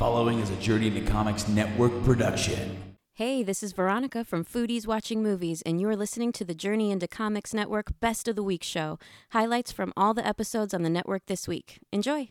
[0.00, 2.96] following is a Journey into Comics Network production.
[3.12, 7.06] Hey, this is Veronica from Foodies Watching Movies, and you're listening to the Journey into
[7.06, 8.98] Comics Network Best of the Week show.
[9.32, 11.80] Highlights from all the episodes on the network this week.
[11.92, 12.30] Enjoy.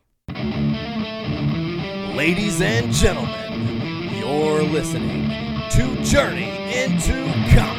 [2.15, 5.29] Ladies and gentlemen, you're listening
[5.69, 7.13] to Journey into
[7.53, 7.78] Comics.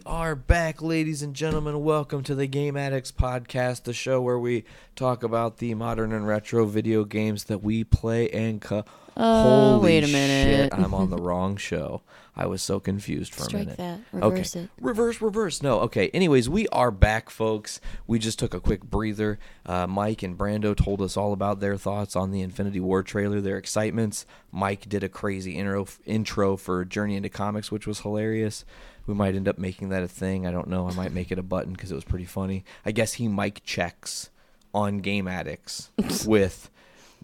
[0.00, 1.84] We are back, ladies and gentlemen.
[1.84, 4.64] Welcome to the Game Addicts Podcast, the show where we
[4.96, 9.84] talk about the modern and retro video games that we play and co- Oh, Holy
[9.84, 10.72] wait a minute.
[10.72, 12.00] Shit, I'm on the wrong show.
[12.34, 13.76] I was so confused for Strike a minute.
[13.76, 14.00] that.
[14.12, 14.64] Reverse okay.
[14.64, 14.70] it.
[14.80, 15.62] Reverse, reverse.
[15.62, 16.08] No, okay.
[16.14, 17.78] Anyways, we are back, folks.
[18.06, 19.38] We just took a quick breather.
[19.66, 23.42] Uh, Mike and Brando told us all about their thoughts on the Infinity War trailer,
[23.42, 24.24] their excitements.
[24.50, 28.64] Mike did a crazy intro intro for Journey into Comics, which was hilarious.
[29.10, 30.46] We might end up making that a thing.
[30.46, 30.88] I don't know.
[30.88, 32.64] I might make it a button because it was pretty funny.
[32.86, 34.30] I guess he Mike checks
[34.72, 35.90] on Game Addicts
[36.26, 36.70] with.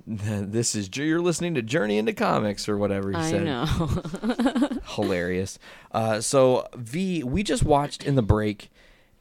[0.06, 3.64] This is you're listening to Journey into Comics or whatever he I said know.
[4.88, 5.58] hilarious.
[5.90, 8.70] Uh, so V, we just watched in the break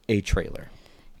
[0.06, 0.68] a trailer.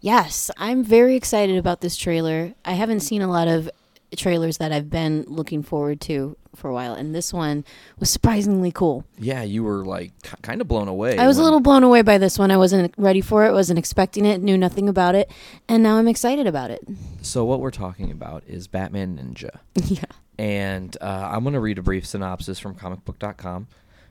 [0.02, 2.52] yes, I'm very excited about this trailer.
[2.66, 3.70] I haven't seen a lot of
[4.14, 7.64] trailers that I've been looking forward to for a while, and this one
[7.98, 9.04] was surprisingly cool.
[9.18, 11.18] Yeah, you were like k- kind of blown away.
[11.18, 12.50] I was a little blown away by this one.
[12.50, 15.30] I wasn't ready for it, wasn't expecting it, knew nothing about it,
[15.68, 16.82] and now I'm excited about it.
[17.22, 20.04] So what we're talking about is Batman Ninja, yeah.
[20.38, 23.68] and uh, I'm going to read a brief synopsis from comicbook.com,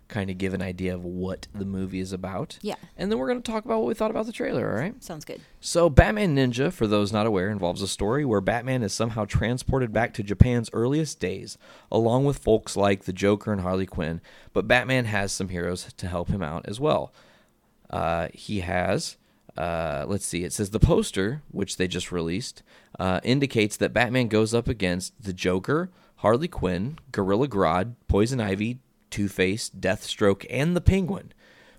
[0.07, 2.59] kind of give an idea of what the movie is about.
[2.61, 2.75] Yeah.
[2.97, 4.69] And then we're going to talk about what we thought about the trailer.
[4.69, 5.03] All right.
[5.03, 5.41] Sounds good.
[5.59, 9.91] So, Batman Ninja, for those not aware, involves a story where Batman is somehow transported
[9.91, 11.57] back to Japan's earliest days,
[11.91, 14.21] along with folks like the Joker and Harley Quinn.
[14.53, 17.13] But Batman has some heroes to help him out as well.
[17.89, 19.17] Uh, he has,
[19.57, 22.61] uh, let's see, it says the poster, which they just released,
[22.99, 28.79] uh, indicates that Batman goes up against the Joker, Harley Quinn, Gorilla Grodd, Poison Ivy,
[29.15, 31.31] Two Face, Deathstroke, and the Penguin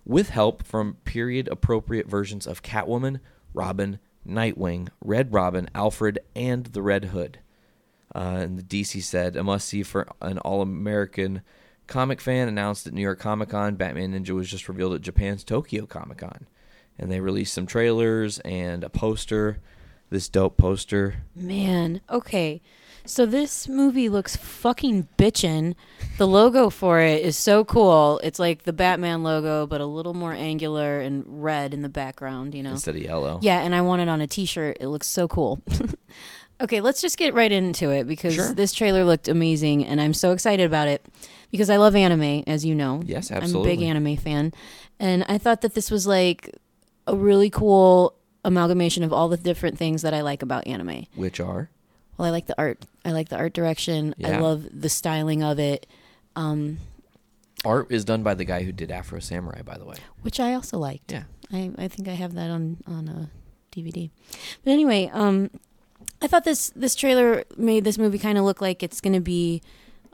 [0.06, 3.20] with help from period appropriate versions of Catwoman,
[3.52, 7.40] Robin, Nightwing, Red Robin, Alfred, and the Red Hood.
[8.14, 11.42] Uh, and the DC said, a must see for an all American
[11.86, 13.74] comic fan announced at New York Comic Con.
[13.74, 16.46] Batman Ninja was just revealed at Japan's Tokyo Comic Con.
[16.98, 19.58] And they released some trailers and a poster.
[20.08, 21.16] This dope poster.
[21.34, 22.62] Man, okay.
[23.06, 25.74] So this movie looks fucking bitchin'.
[26.18, 28.20] The logo for it is so cool.
[28.24, 32.54] It's like the Batman logo, but a little more angular and red in the background,
[32.54, 32.72] you know?
[32.72, 33.38] Instead of yellow.
[33.42, 34.78] Yeah, and I want it on a t shirt.
[34.80, 35.60] It looks so cool.
[36.60, 38.52] okay, let's just get right into it because Sure.
[38.54, 41.04] this trailer looked amazing and I'm so excited about it
[41.50, 43.02] because I love anime, as you know.
[43.04, 43.72] Yes, absolutely.
[43.72, 44.52] I'm a big anime fan.
[44.98, 46.54] And I thought that this was like
[47.06, 48.14] a really cool
[48.44, 51.06] amalgamation of all the different things that I like about anime.
[51.14, 51.70] Which are?
[52.16, 52.84] Well, I like the art.
[53.04, 54.14] I like the art direction.
[54.24, 55.86] I love the styling of it,
[56.36, 56.78] um,
[57.64, 59.96] Art is done by the guy who did Afro Samurai, by the way.
[60.22, 61.10] which I also liked.
[61.10, 61.24] Yeah.
[61.52, 63.30] I, I think I have that on on a
[63.74, 64.10] DVD.
[64.64, 65.50] But anyway, um,
[66.20, 69.20] I thought this this trailer made this movie kind of look like it's going to
[69.20, 69.62] be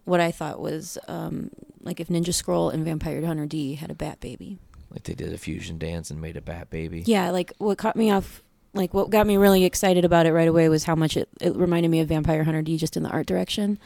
[0.04, 1.50] what I thought was um,
[1.82, 4.58] like if Ninja Scroll and Vampire Hunter D had a bat baby.
[4.90, 7.02] Like they did a fusion dance and made a bat baby.
[7.06, 8.42] Yeah, like what caught me off,
[8.74, 11.54] like what got me really excited about it right away was how much it, it
[11.54, 13.78] reminded me of Vampire Hunter D just in the art direction,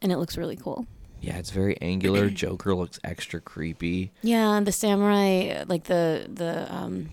[0.00, 0.86] and it looks really cool.
[1.20, 2.30] Yeah, it's very angular.
[2.30, 4.12] Joker looks extra creepy.
[4.22, 7.10] Yeah, and the samurai, like the the um,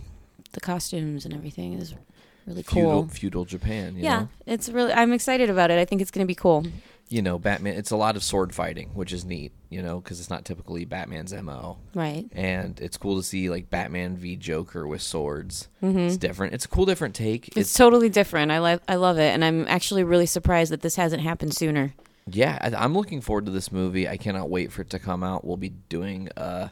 [0.53, 1.93] the costumes and everything is
[2.45, 3.07] really cool.
[3.07, 3.95] feudal Japan.
[3.95, 4.29] You yeah, know?
[4.45, 4.93] it's really.
[4.93, 5.79] I'm excited about it.
[5.79, 6.65] I think it's going to be cool.
[7.09, 7.75] You know, Batman.
[7.75, 9.53] It's a lot of sword fighting, which is neat.
[9.69, 11.77] You know, because it's not typically Batman's mo.
[11.93, 12.25] Right.
[12.31, 15.67] And it's cool to see like Batman v Joker with swords.
[15.81, 16.53] It's different.
[16.53, 17.47] It's a cool, different take.
[17.47, 17.59] Mm-hmm.
[17.59, 18.51] It's, totally different.
[18.51, 18.81] I like.
[18.87, 21.93] I love it, and I'm actually really surprised that this hasn't happened sooner.
[22.31, 24.07] yeah, I, I'm looking forward to this movie.
[24.07, 25.43] I cannot wait for it to come out.
[25.45, 26.29] We'll be doing.
[26.37, 26.69] Uh,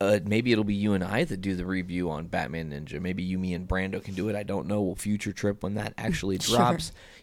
[0.00, 2.98] uh, maybe it'll be you and I that do the review on Batman Ninja.
[3.00, 4.36] Maybe you, me, and Brando can do it.
[4.36, 4.80] I don't know.
[4.80, 6.56] We'll future trip when that actually Sure.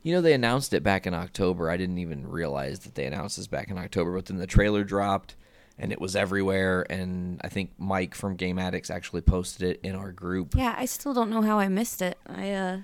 [0.07, 1.69] You know, they announced it back in October.
[1.69, 4.85] I didn't even realize that they announced this back in October, but then the trailer
[4.85, 5.35] dropped
[5.78, 6.85] and it was everywhere.
[6.90, 10.55] And I think Mike from Game Addicts actually posted it in our group.
[10.55, 12.17] Yeah, I still don't know how I missed it.
[12.26, 12.78] I uh,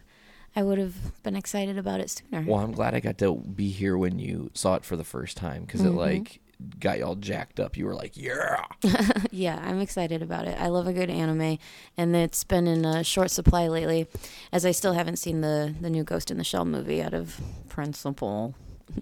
[0.53, 2.43] I would have been excited about it sooner.
[2.45, 5.37] Well, I'm glad I got to be here when you saw it for the first
[5.37, 6.41] time because it like
[6.79, 7.75] got you all jacked up.
[7.77, 8.63] You were like, "Yeah."
[9.31, 10.57] yeah, I'm excited about it.
[10.59, 11.57] I love a good anime,
[11.97, 14.07] and it's been in a short supply lately,
[14.51, 17.39] as I still haven't seen the the new Ghost in the Shell movie out of
[17.69, 18.55] principle.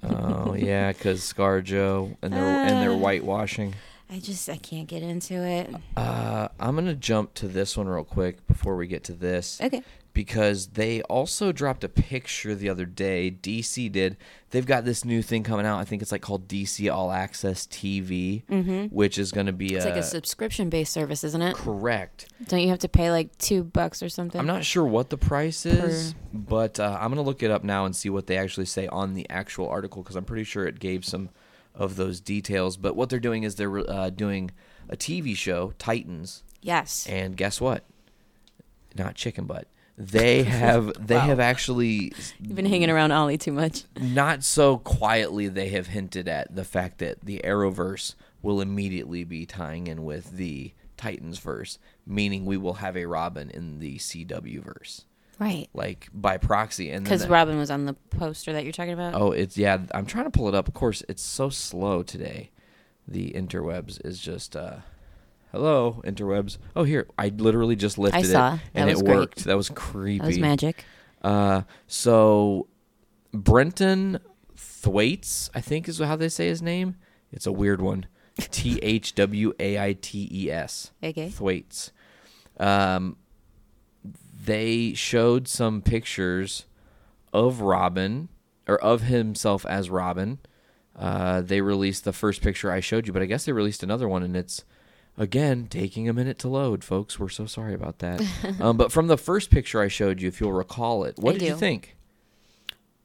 [0.04, 2.98] oh yeah, because ScarJo and their and their Uh.
[2.98, 3.74] whitewashing.
[4.10, 5.74] I just I can't get into it.
[5.96, 9.60] Uh, I'm gonna jump to this one real quick before we get to this.
[9.62, 9.84] Okay.
[10.14, 13.32] Because they also dropped a picture the other day.
[13.32, 14.18] DC did.
[14.50, 15.80] They've got this new thing coming out.
[15.80, 18.44] I think it's like called DC All Access TV,
[18.92, 21.56] which is going to be It's a, like a subscription based service, isn't it?
[21.56, 22.28] correct.
[22.48, 24.40] Don't you have to pay like two bucks or something?
[24.40, 27.86] I'm not sure what the price is, but uh, I'm gonna look it up now
[27.86, 30.80] and see what they actually say on the actual article because I'm pretty sure it
[30.80, 31.30] gave some
[31.74, 32.76] of those details.
[32.76, 34.52] But what they're doing is they're uh, doing
[34.90, 37.08] a TV show, Titans, Yes.
[37.08, 37.86] and guess what?
[38.98, 39.68] Not chicken butt.
[40.10, 41.22] They have they Wow.
[41.22, 43.84] have actually You've been hanging around Ollie too much.
[44.00, 49.46] not so quietly they have hinted at the fact that the Arrowverse will immediately be
[49.46, 54.64] tying in with the Titans verse, meaning we will have a Robin in the CW
[54.64, 55.06] verse
[55.40, 55.68] Right.
[55.74, 59.16] like by proxy and Because Robin was on the poster that you're talking about.
[59.16, 62.52] oh it's yeah i'm trying to pull it up of course it's so slow today
[63.08, 64.78] the interwebs is just uh
[65.52, 68.54] hello interwebs oh here i literally just lifted saw.
[68.56, 69.16] it That and was it great.
[69.18, 70.86] worked that was creepy that was magic.
[71.24, 72.68] uh so
[73.34, 74.20] brenton
[74.56, 76.96] thwaites i think is how they say his name
[77.32, 78.06] it's a weird one
[79.62, 81.30] t-h-w-a-i-t-e-s Okay.
[81.30, 81.92] Thwaites.
[82.58, 83.18] Um,
[84.46, 86.66] they showed some pictures
[87.34, 88.30] of Robin
[88.68, 90.40] or of himself as Robin.
[90.98, 94.08] Uh, they released the first picture I showed you, but I guess they released another
[94.08, 94.64] one, and it's
[95.22, 97.20] again taking a minute to load, folks.
[97.20, 98.22] We're so sorry about that.
[98.60, 101.38] um, but from the first picture I showed you, if you'll recall it, what I
[101.38, 101.96] did you think?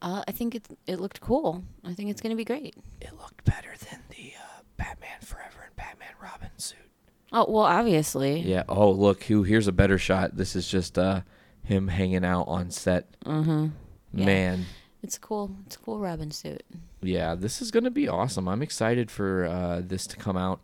[0.01, 1.63] Uh, I think it it looked cool.
[1.85, 2.75] I think it's going to be great.
[3.01, 6.77] It looked better than the uh, Batman Forever and Batman Robin suit.
[7.31, 8.39] Oh well, obviously.
[8.39, 8.63] Yeah.
[8.67, 9.43] Oh, look, who?
[9.43, 10.35] Here's a better shot.
[10.37, 11.21] This is just uh,
[11.63, 13.07] him hanging out on set.
[13.25, 13.67] Mm-hmm.
[14.13, 14.25] Yeah.
[14.25, 14.65] Man,
[15.03, 15.55] It's cool.
[15.65, 16.63] It's a cool Robin suit.
[17.01, 18.47] yeah, this is gonna be awesome.
[18.47, 20.61] I'm excited for uh, this to come out.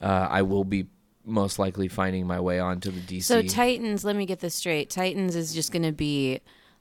[0.00, 0.86] Uh, I will be
[1.24, 3.24] most likely finding my way onto the DC.
[3.24, 4.88] So Titans, let me get this straight.
[4.90, 6.40] Titans is just going to be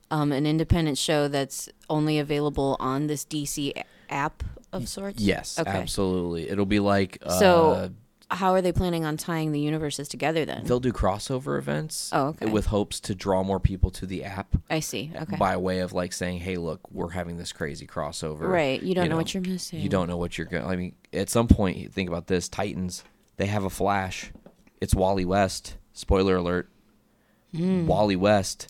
[0.10, 3.74] um, an independent show that's only available on this DC
[4.10, 5.20] app of sorts.
[5.22, 5.70] yes, Okay.
[5.70, 6.50] absolutely.
[6.50, 7.92] It'll be like uh, So-
[8.30, 10.66] How are they planning on tying the universes together then?
[10.66, 12.10] they'll do crossover events.
[12.12, 12.46] Oh, okay.
[12.46, 15.12] With hopes to draw more people to the app I see.
[15.16, 15.38] Okay.
[15.38, 18.82] by way of like saying, "Hey, look, we're having this crazy crossover." Right.
[18.82, 19.80] You don't know, what you're missing.
[19.80, 20.66] You don't know what you're going.
[20.66, 23.04] I mean, at some point, think about this: Titans.
[23.38, 24.32] They have a Flash.
[24.82, 25.78] It's Wally West.
[25.94, 26.70] Spoiler alert:
[27.56, 27.88] hmm.
[27.88, 28.68] Wally West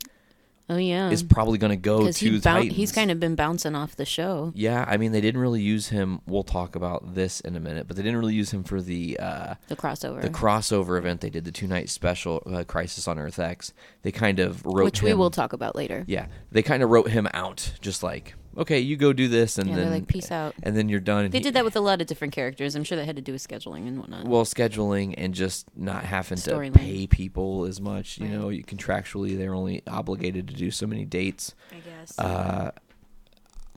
[0.69, 1.09] Oh yeah.
[1.11, 2.75] is probably going to go to he boun- Titans.
[2.75, 4.51] he's kind of been bouncing off the show.
[4.53, 6.19] Yeah, I mean, they didn't really use him.
[6.27, 9.17] We'll talk about this in a minute, but they didn't really use him for the
[9.19, 10.21] uh, The crossover.
[10.21, 13.71] the crossover event they did, the two night special, uh, Crisis on Earth X.
[14.01, 16.03] They kind of wrote which we will talk about later.
[16.07, 19.69] Yeah, they kind of wrote him out, just like, okay, you go do this, and
[19.69, 21.25] Yeah, then like, "Peace out." and then you're done.
[21.25, 22.75] And They he- did that with a lot of different characters.
[22.75, 24.25] I'm sure that had to do with scheduling and whatnot.
[24.27, 26.73] well scheduling and just not having to Storyline.
[26.73, 28.17] pay people as much.
[28.17, 28.33] You Right.
[28.33, 31.53] know, you contractually they're only obligated to do so many dates.
[31.71, 32.17] I guess.
[32.19, 32.71] Uh,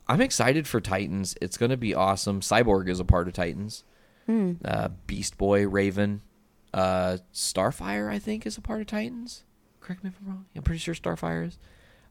[0.09, 1.37] I'm excited for Titans.
[1.41, 2.41] It's going to be awesome.
[2.41, 3.85] Cyborg is a part of Titans.
[4.26, 4.55] Hmm.
[4.65, 6.23] Uh, Beast Boy, Raven,
[6.75, 9.44] uh, Starfire, I think, is a part of Titans.
[9.81, 10.44] Correct me if I'm wrong.
[10.56, 11.59] I'm pretty sure Starfire is.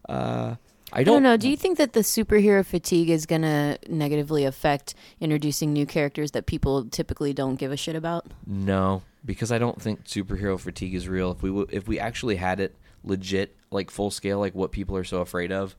[0.08, 0.56] Uh,
[0.92, 1.38] I I don't, don't know.
[1.38, 6.32] Do you think that the superhero fatigue is going to negatively affect introducing new characters
[6.32, 8.26] that people typically don't give a shit about?
[8.48, 11.32] No, because I don't think superhero fatigue is real.
[11.32, 14.98] If we w- if we actually had it legit, like full scale, like what people
[14.98, 15.76] are so afraid of,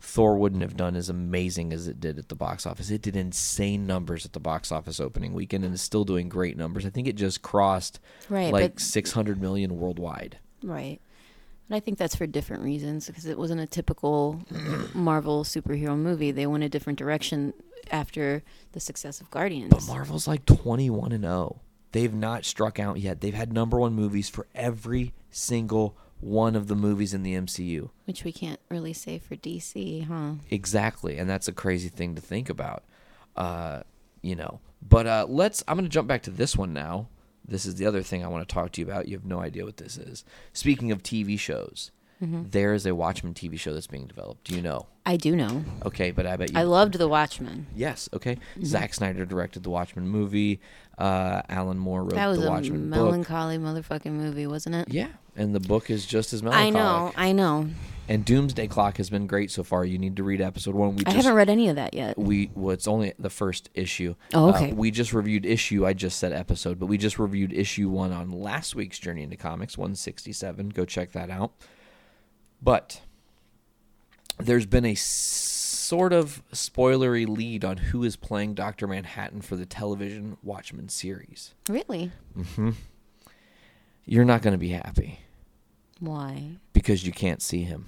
[0.00, 2.90] Thor wouldn't have done as amazing as it did at the box office.
[2.90, 6.56] It did insane numbers at the box office opening weekend, and is still doing great
[6.56, 6.84] numbers.
[6.84, 8.52] I think it just crossed Right.
[8.52, 10.38] like but, six hundred million worldwide.
[10.62, 11.00] right.
[11.72, 14.42] But I think that's for different reasons because it wasn't a typical
[14.92, 16.30] Marvel superhero movie.
[16.30, 17.54] They went a different direction
[17.90, 19.70] after the success of Guardians.
[19.70, 21.60] But Marvel's like twenty one and zero.
[21.92, 23.22] They've not struck out yet.
[23.22, 27.88] They've had number one movies for every single one of the movies in the MCU.
[28.04, 30.32] which we can't really say for DC, huh?
[30.50, 32.82] Exactly, and that's a crazy thing to think about.
[33.34, 33.80] Uh,
[34.20, 35.64] you know, but uh, let's.
[35.66, 37.08] I'm going to jump back to this one now.
[37.46, 39.08] This is the other thing I want to talk to you about.
[39.08, 40.24] You have no idea what this is.
[40.52, 41.90] Speaking of TV shows,
[42.22, 42.50] Mm-hmm.
[42.50, 44.44] there is a Watchmen TV show that's being developed.
[44.44, 44.86] Do you know?
[45.04, 45.64] I do know.
[45.84, 46.56] Okay, but I bet you.
[46.60, 47.66] I loved The Watchmen.
[47.74, 48.08] yes.
[48.12, 48.36] Okay.
[48.36, 48.64] Mm-hmm.
[48.64, 50.60] Zack Snyder directed the Watchmen movie.
[50.96, 52.96] Uh, Alan Moore wrote That was the a Watchmen book.
[53.00, 54.88] melancholy motherfucking movie, wasn't it?
[54.92, 57.68] Yeah, and the book is just as I know, I know.
[58.08, 59.84] And Doomsday Clock has been great so far.
[59.84, 60.96] You need to read episode one.
[60.96, 62.18] We I just haven't read any of that yet.
[62.18, 64.72] we well it's only the first issue Oh, Uh, okay.
[64.72, 68.30] we just reviewed issue i just said episode but we just reviewed issue one on
[68.30, 71.52] last week's journey into comics 167 go check that out
[72.60, 73.00] but
[74.38, 79.64] there's been a sort of spoilery lead on who is playing dr manhattan for the
[79.66, 82.10] television watchmen series Really?
[84.04, 85.20] You're not going to be happy
[86.00, 86.56] Why?
[86.72, 87.86] because you can't see him.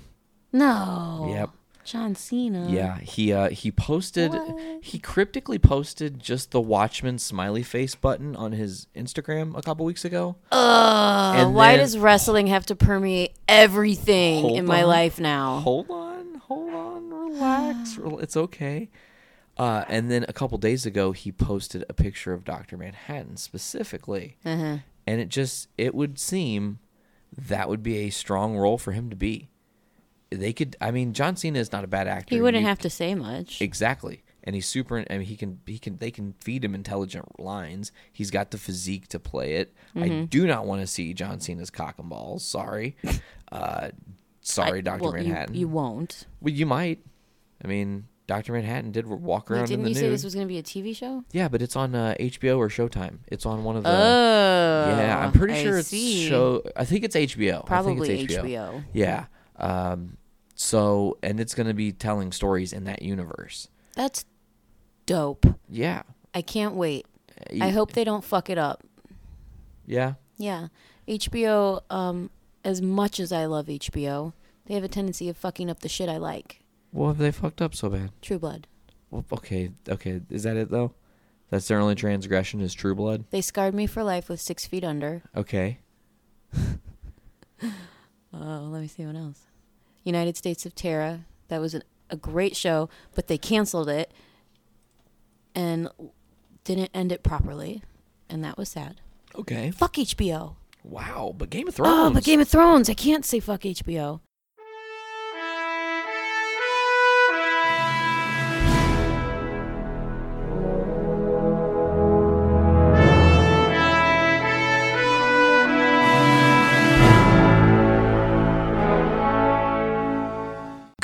[0.52, 1.26] No.
[1.30, 1.50] Yep.
[1.84, 2.66] John Cena.
[2.70, 4.82] Yeah, he uh he posted What?
[4.82, 10.02] he cryptically posted just the Watchmen smiley face button on his Instagram a couple weeks
[10.02, 10.36] ago.
[10.50, 14.88] Ugh, And why then- does wrestling have to permeate everything in my on.
[14.88, 15.58] life now?
[15.60, 17.98] Hold on, hold on, relax.
[18.22, 18.88] It's okay.
[19.58, 24.36] Uh, and then a couple days ago, he posted a picture of Doctor Manhattan specifically,
[24.44, 24.78] Uh-huh.
[25.06, 26.78] And it just it would seem
[27.36, 29.50] that would be a strong role for him to be.
[30.30, 32.34] They could, I mean, John Cena is not a bad actor.
[32.34, 33.60] He wouldn't You- have to say much.
[33.62, 34.22] Exactly.
[34.46, 37.92] And he's super I mean he can he can they can feed him intelligent lines.
[38.12, 39.72] He's got the physique to play it.
[39.96, 40.24] I Mm-hmm.
[40.26, 42.44] do not want to see John Cena's cock and balls.
[42.44, 42.96] Sorry.
[43.52, 43.90] Uh
[44.40, 45.02] sorry, I- Dr.
[45.04, 45.54] well, you- Manhattan.
[45.54, 46.26] You, won't.
[46.40, 47.00] well, you might.
[47.64, 48.52] I mean, Dr.
[48.52, 50.00] Manhattan did walk Wait, around in didn't the you nude.
[50.04, 51.24] say this was going to be a TV show?
[51.32, 53.18] yeah, but it's on uh, HBO or Showtime.
[53.28, 54.94] It's on one of the oh.
[54.96, 56.28] Yeah, I'm pretty I sure it's see.
[56.28, 57.66] show I think it's HBO.
[57.66, 58.84] Probably I think it's HBO.
[58.92, 59.26] Yeah.
[59.56, 60.16] Um
[60.54, 63.68] so and it's going to be telling stories in that universe.
[63.94, 64.24] That's
[65.06, 65.46] dope.
[65.68, 66.02] Yeah.
[66.32, 67.06] I can't wait.
[67.60, 68.82] I hope they don't fuck it up.
[69.86, 70.14] Yeah.
[70.38, 70.68] Yeah.
[71.06, 72.30] HBO, um,
[72.64, 74.32] as much as I love HBO,
[74.66, 76.60] they have a tendency of fucking up the shit I like.
[76.94, 78.10] Well, have they fucked up so bad?
[78.22, 78.68] True Blood.
[79.10, 80.20] Well, okay, okay.
[80.30, 80.94] Is that it though?
[81.50, 83.24] That's their only transgression is True Blood.
[83.30, 85.22] They scarred me for life with Six Feet Under.
[85.36, 85.78] Okay.
[88.36, 89.42] Oh, let me see what else.
[90.02, 91.20] United States of Tara.
[91.46, 94.10] That was an, a great show, but they canceled it
[95.54, 95.88] and
[96.64, 97.82] didn't end it properly,
[98.28, 99.00] and that was sad.
[99.36, 99.70] Okay.
[99.70, 100.56] Fuck HBO.
[100.82, 101.92] Wow, but Game of Thrones.
[101.96, 102.90] Oh, but Game of Thrones.
[102.90, 104.18] I can't say fuck HBO.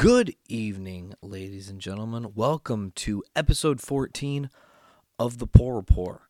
[0.00, 2.32] Good evening, ladies and gentlemen.
[2.34, 4.48] Welcome to episode 14
[5.18, 6.22] of The Poor Report.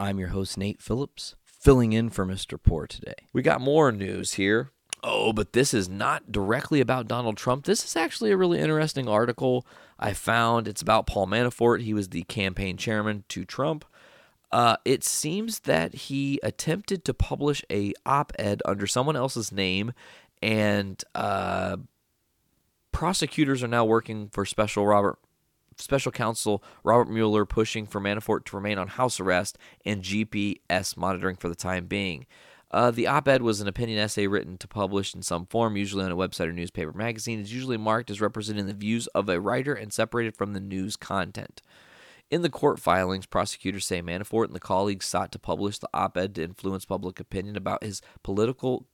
[0.00, 2.58] I'm your host, Nate Phillips, filling in for Mr.
[2.60, 3.12] Poor today.
[3.34, 4.70] We got more news here.
[5.04, 7.66] Oh, but this is not directly about Donald Trump.
[7.66, 9.66] This is actually a really interesting article
[9.98, 10.66] I found.
[10.66, 11.82] It's about Paul Manafort.
[11.82, 13.84] He was the campaign chairman to Trump.
[14.50, 19.92] Uh, it seems that he attempted to publish a op-ed under someone else's name,
[20.40, 21.76] and uh,
[22.92, 25.18] prosecutors are now working for special Robert
[25.78, 31.36] special counsel Robert Mueller pushing for Manafort to remain on house arrest and GPS monitoring
[31.36, 32.26] for the time being.
[32.70, 36.12] Uh, the op-ed was an opinion essay written to publish in some form, usually on
[36.12, 37.38] a website or newspaper magazine.
[37.40, 40.96] It's usually marked as representing the views of a writer and separated from the news
[40.96, 41.60] content.
[42.30, 46.16] In the court filings, prosecutors say Manafort and the colleagues sought to publish the op
[46.16, 48.86] ed to influence public opinion about his political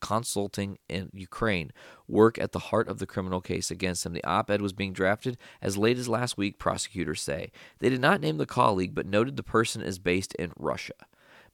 [0.00, 1.72] consulting in Ukraine,
[2.06, 4.12] work at the heart of the criminal case against him.
[4.12, 7.50] The op ed was being drafted as late as last week, prosecutors say.
[7.78, 10.94] They did not name the colleague, but noted the person is based in Russia.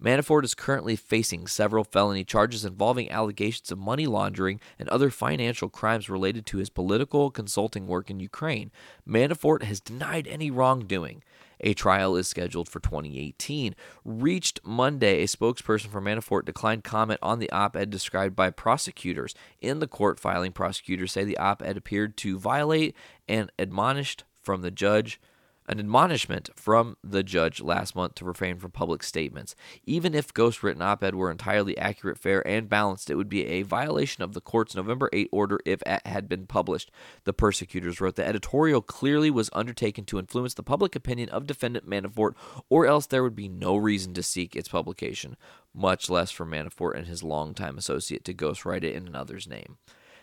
[0.03, 5.69] Manafort is currently facing several felony charges involving allegations of money laundering and other financial
[5.69, 8.71] crimes related to his political consulting work in Ukraine.
[9.09, 11.23] Manafort has denied any wrongdoing.
[11.65, 13.75] A trial is scheduled for 2018.
[14.05, 19.35] Reached Monday, a spokesperson for Manafort declined comment on the op ed described by prosecutors.
[19.63, 22.95] In the court filing, prosecutors say the op ed appeared to violate
[23.27, 25.19] and admonished from the judge
[25.67, 29.55] an admonishment from the judge last month to refrain from public statements.
[29.85, 33.63] Even if ghostwritten op ed were entirely accurate, fair, and balanced, it would be a
[33.63, 36.91] violation of the court's November 8 order if it had been published.
[37.25, 41.89] The persecutors wrote the editorial clearly was undertaken to influence the public opinion of defendant
[41.89, 42.35] Manafort,
[42.69, 45.37] or else there would be no reason to seek its publication,
[45.75, 49.79] much less for Manafort and his longtime associate to ghostwrite it in another's name.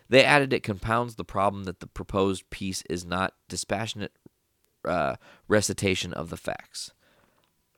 [0.08, 4.12] They added it compounds the problem that the proposed piece is not dispassionate
[4.84, 5.16] uh,
[5.48, 6.92] recitation of the facts.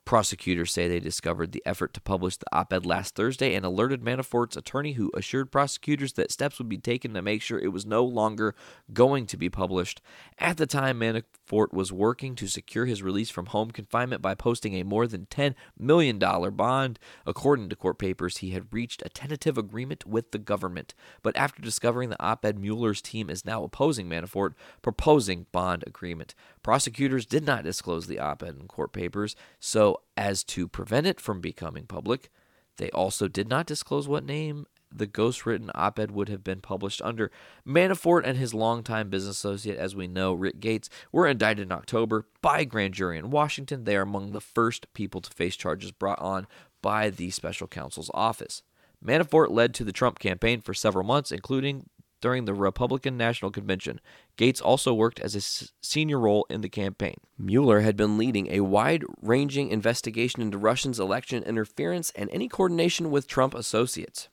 [0.05, 4.03] Prosecutors say they discovered the effort to publish the op ed last Thursday and alerted
[4.03, 7.87] Manafort's attorney, who assured prosecutors that steps would be taken to make sure it was
[7.87, 8.55] no longer
[8.93, 10.03] going to be published.
[10.39, 14.75] At the time, Manafort was working to secure his release from home confinement by posting
[14.75, 16.99] a more than $10 million bond.
[17.25, 20.93] According to court papers, he had reached a tentative agreement with the government.
[21.23, 26.35] But after discovering the op ed, Mueller's team is now opposing Manafort, proposing bond agreement.
[26.63, 31.21] Prosecutors did not disclose the op ed in court papers, so as to prevent it
[31.21, 32.31] from becoming public,
[32.77, 37.03] they also did not disclose what name the ghostwritten op ed would have been published
[37.03, 37.31] under.
[37.67, 42.27] Manafort and his longtime business associate, as we know, Rick Gates, were indicted in October
[42.41, 43.85] by a grand jury in Washington.
[43.85, 46.47] They are among the first people to face charges brought on
[46.81, 48.63] by the special counsel's office.
[49.05, 51.89] Manafort led to the Trump campaign for several months, including
[52.25, 54.01] during the Republican National Convention.
[54.39, 57.17] Gates also worked as a s- senior role in the campaign.
[57.37, 63.11] Mueller had been leading a wide ranging investigation into Russians' election interference and any coordination
[63.11, 64.31] with Trump associates.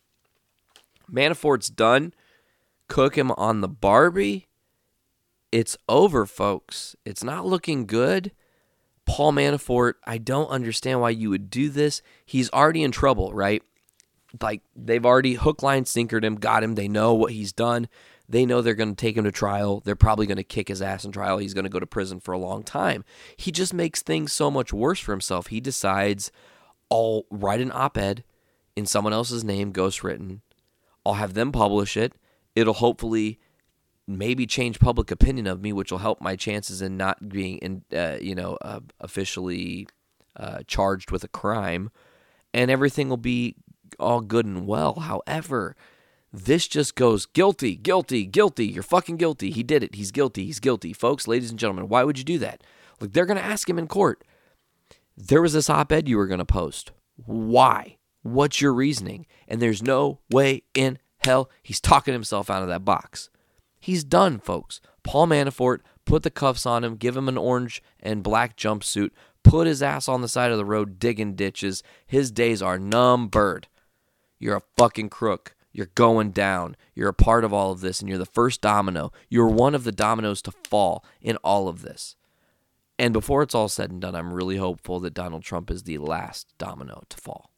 [1.12, 2.13] Manafort's done.
[2.88, 4.48] Cook him on the Barbie.
[5.51, 6.95] It's over, folks.
[7.03, 8.31] It's not looking good.
[9.05, 12.01] Paul Manafort, I don't understand why you would do this.
[12.25, 13.62] He's already in trouble, right?
[14.39, 16.75] Like they've already hook, line, sinkered him, got him.
[16.75, 17.89] They know what he's done.
[18.29, 19.81] They know they're going to take him to trial.
[19.81, 21.38] They're probably going to kick his ass in trial.
[21.38, 23.03] He's going to go to prison for a long time.
[23.35, 25.47] He just makes things so much worse for himself.
[25.47, 26.31] He decides,
[26.89, 28.23] I'll write an op ed
[28.75, 30.39] in someone else's name, ghostwritten.
[31.05, 32.13] I'll have them publish it.
[32.55, 33.38] It'll hopefully
[34.07, 37.83] maybe change public opinion of me, which will help my chances in not being, in,
[37.93, 39.88] uh, you know, uh, officially
[40.38, 41.91] uh, charged with a crime,
[42.53, 43.55] and everything will be
[44.00, 44.95] all good and well.
[44.95, 45.75] However,
[46.33, 48.67] this just goes guilty, guilty, guilty.
[48.67, 49.51] You're fucking guilty.
[49.51, 49.95] He did it.
[49.95, 50.45] He's guilty.
[50.45, 51.89] He's guilty, folks, ladies and gentlemen.
[51.89, 52.63] Why would you do that?
[53.00, 54.24] Like they're gonna ask him in court.
[55.17, 56.91] There was this op-ed you were gonna post.
[57.25, 57.98] Why?
[58.24, 59.25] What's your reasoning?
[59.48, 63.29] And there's no way in hell he's talking himself out of that box.
[63.79, 64.79] He's done, folks.
[65.03, 69.10] Paul Manafort put the cuffs on him, give him an orange and black jumpsuit,
[69.43, 71.81] put his ass on the side of the road digging ditches.
[72.05, 73.67] His days are numbered.
[74.41, 75.55] You're a fucking crook.
[75.71, 76.75] You're going down.
[76.95, 79.12] You're a part of all of this, and you're the first domino.
[79.29, 82.15] You're one of the dominoes to fall in all of this.
[82.98, 86.00] And before it's all said and done, I'm really hopeful that Donald Trump is the
[86.00, 87.51] last domino to fall.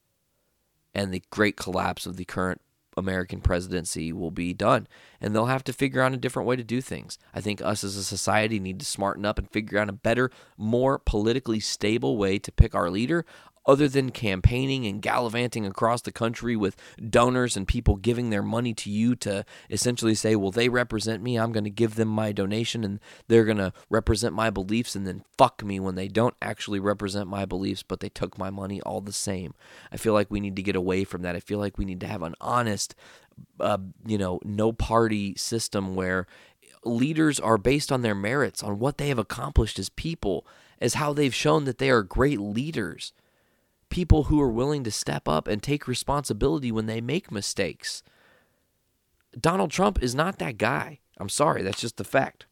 [0.93, 2.61] And the great collapse of the current
[2.95, 4.87] American presidency will be done.
[5.19, 7.17] And they'll have to figure out a different way to do things.
[7.33, 10.31] I think us as a society need to smarten up and figure out a better,
[10.57, 13.25] more politically stable way to pick our leader
[13.65, 16.75] other than campaigning and gallivanting across the country with
[17.09, 21.37] donors and people giving their money to you to essentially say, well, they represent me.
[21.37, 25.07] I'm going to give them my donation and they're going to represent my beliefs and
[25.07, 28.81] then fuck me when they don't actually represent my beliefs, but they took my money
[28.81, 29.53] all the same.
[29.91, 31.35] I feel like we need to get away from that.
[31.35, 32.95] I feel like we need to have an honest,
[33.59, 36.27] uh, you know, no party system where
[36.83, 40.45] leaders are based on their merits, on what they have accomplished as people,
[40.81, 43.13] as how they've shown that they are great leaders
[43.93, 48.01] people who are willing to step up and take responsibility when they make mistakes.
[49.39, 50.97] Donald Trump is not that guy.
[51.19, 52.47] I'm sorry, that's just the fact.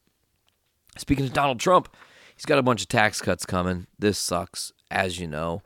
[1.00, 1.90] Speaking of Donald Trump,
[2.36, 3.88] he's got a bunch of tax cuts coming.
[3.98, 5.64] This sucks, as you know.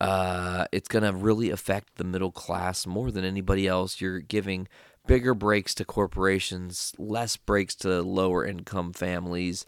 [0.00, 4.00] Uh, it's going to really affect the middle class more than anybody else.
[4.00, 4.68] You're giving
[5.08, 9.66] bigger breaks to corporations, less breaks to lower income families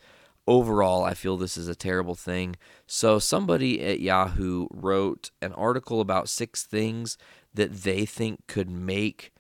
[0.51, 2.57] overall, I feel this is a terrible thing.
[2.87, 7.17] So, somebody at Yahoo wrote an article about six things
[7.55, 9.33] that they think could make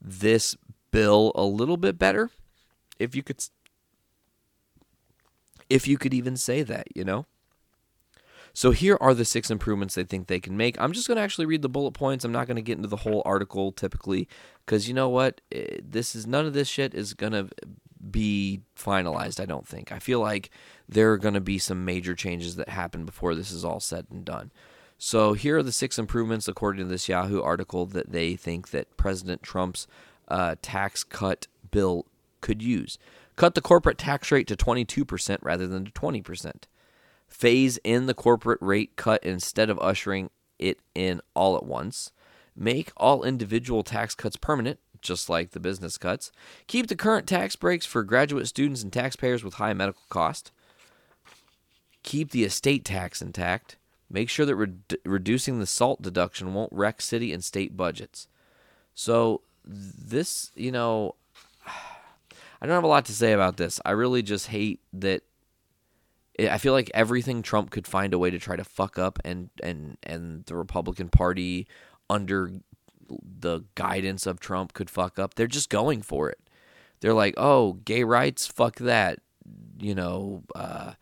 [0.00, 0.56] this
[0.90, 2.30] bill a little bit better.
[2.98, 3.44] If you could,
[5.70, 7.26] if you could even say that, you know.
[8.52, 10.80] So here are the six improvements they think they can make.
[10.80, 12.24] I'm just going to actually read the bullet points.
[12.24, 14.26] I'm not going to get into the whole article typically
[14.64, 15.42] because you know what?
[15.52, 17.50] Eh, this is none of this shit is going to
[18.10, 19.92] be finalized, I don't think.
[19.92, 20.50] I feel like
[20.88, 24.06] there are going to be some major changes that happen before this is all said
[24.10, 24.52] and done.
[24.98, 28.96] So here are the six improvements according to this Yahoo article that they think that
[28.96, 29.86] President Trump's
[30.28, 32.06] uh, tax cut bill
[32.40, 32.98] could use.
[33.36, 36.52] Cut the corporate tax rate to 22% rather than to 20%
[37.28, 42.12] phase in the corporate rate cut instead of ushering it in all at once,
[42.54, 46.32] make all individual tax cuts permanent, just like the business cuts,
[46.66, 50.52] keep the current tax breaks for graduate students and taxpayers with high medical cost,
[52.02, 53.76] keep the estate tax intact,
[54.10, 58.28] make sure that re- reducing the SALT deduction won't wreck city and state budgets.
[58.94, 61.14] So, this, you know,
[61.66, 63.80] I don't have a lot to say about this.
[63.84, 65.22] I really just hate that
[66.38, 69.48] I feel like everything Trump could find a way to try to fuck up and
[69.62, 71.66] and and the Republican Party
[72.10, 72.50] under
[73.08, 75.34] the guidance of Trump could fuck up.
[75.34, 76.38] They're just going for it.
[77.00, 79.20] They're like, "Oh, gay rights, fuck that."
[79.78, 80.94] You know, uh,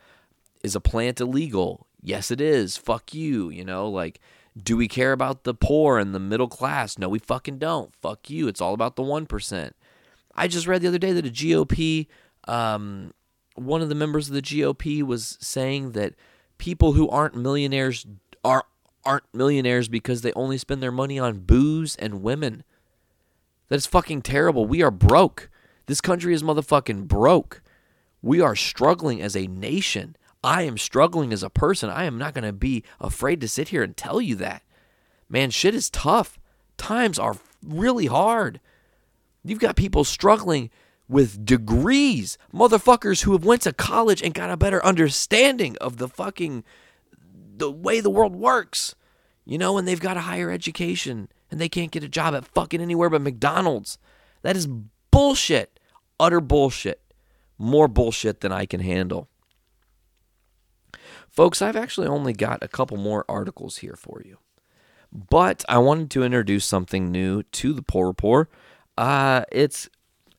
[0.63, 1.87] is a plant illegal?
[2.03, 2.77] Yes, it is.
[2.77, 3.51] Fuck you.
[3.51, 4.21] You know, like,
[4.61, 6.99] do we care about the poor and the middle class?
[6.99, 7.95] No, we fucking don't.
[7.97, 8.49] Fuck you.
[8.49, 9.77] It's all about the one percent.
[10.35, 12.09] I just read the other day that a GOP
[12.49, 13.13] um,
[13.55, 16.15] one of the members of the GOP was saying that
[16.59, 18.07] people who aren't millionaires
[18.45, 18.65] are
[19.05, 22.65] aren't millionaires because they only spend their money on booze and women.
[23.69, 24.67] That is fucking terrible.
[24.67, 25.51] We are broke.
[25.87, 27.63] This country is motherfucking broke.
[28.23, 30.17] We are struggling as a nation.
[30.43, 31.89] I am struggling as a person.
[31.91, 34.63] I am not going to be afraid to sit here and tell you that.
[35.29, 36.39] Man, shit is tough.
[36.77, 37.37] Times are
[37.67, 38.61] really hard.
[39.45, 40.71] You've got people struggling
[41.09, 46.09] with degrees, motherfuckers who have went to college and got a better understanding of the
[46.09, 46.65] fucking
[47.57, 48.95] the way the world works.
[49.45, 52.47] You know, and they've got a higher education and they can't get a job at
[52.47, 53.99] fucking anywhere but McDonald's.
[54.43, 54.67] That is
[55.11, 55.79] bullshit.
[56.19, 57.01] Utter bullshit.
[57.59, 59.29] More bullshit than I can handle.
[61.29, 64.39] Folks, I've actually only got a couple more articles here for you.
[65.13, 68.51] But I wanted to introduce something new to the Poor Report.
[68.97, 69.89] Uh, it's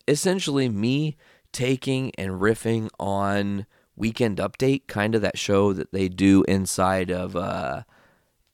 [0.08, 1.16] essentially me
[1.52, 7.36] taking and riffing on Weekend Update, kind of that show that they do inside of
[7.36, 7.84] uh,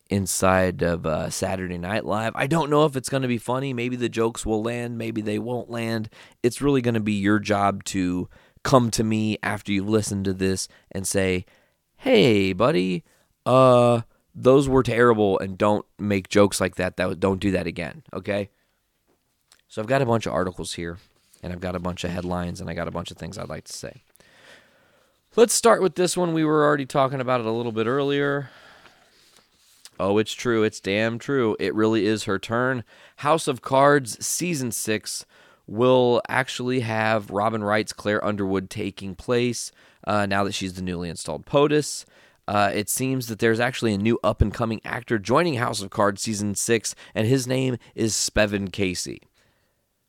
[0.09, 2.33] inside of uh, Saturday Night Live.
[2.35, 3.73] I don't know if it's going to be funny.
[3.73, 4.97] Maybe the jokes will land.
[4.97, 6.09] Maybe they won't land.
[6.43, 8.29] It's really going to be your job to
[8.63, 11.45] come to me after you've listened to this and say,
[11.97, 13.03] "Hey, buddy,
[13.45, 14.01] uh,
[14.35, 16.97] those were terrible," and don't make jokes like that.
[16.97, 18.03] That don't do that again.
[18.13, 18.49] Okay.
[19.67, 20.97] So I've got a bunch of articles here,
[21.41, 23.47] and I've got a bunch of headlines, and I got a bunch of things I'd
[23.47, 24.03] like to say.
[25.37, 26.33] Let's start with this one.
[26.33, 28.49] We were already talking about it a little bit earlier.
[29.97, 30.63] Oh, it's true.
[30.63, 31.55] It's damn true.
[31.57, 32.83] It really is her turn.
[33.17, 35.25] House of Cards season six
[35.65, 39.71] will actually have Robin Wright's Claire Underwood taking place
[40.05, 42.03] uh, now that she's the newly installed POTUS.
[42.45, 45.91] Uh, it seems that there's actually a new up and coming actor joining House of
[45.91, 49.21] Cards season six, and his name is Spevin Casey.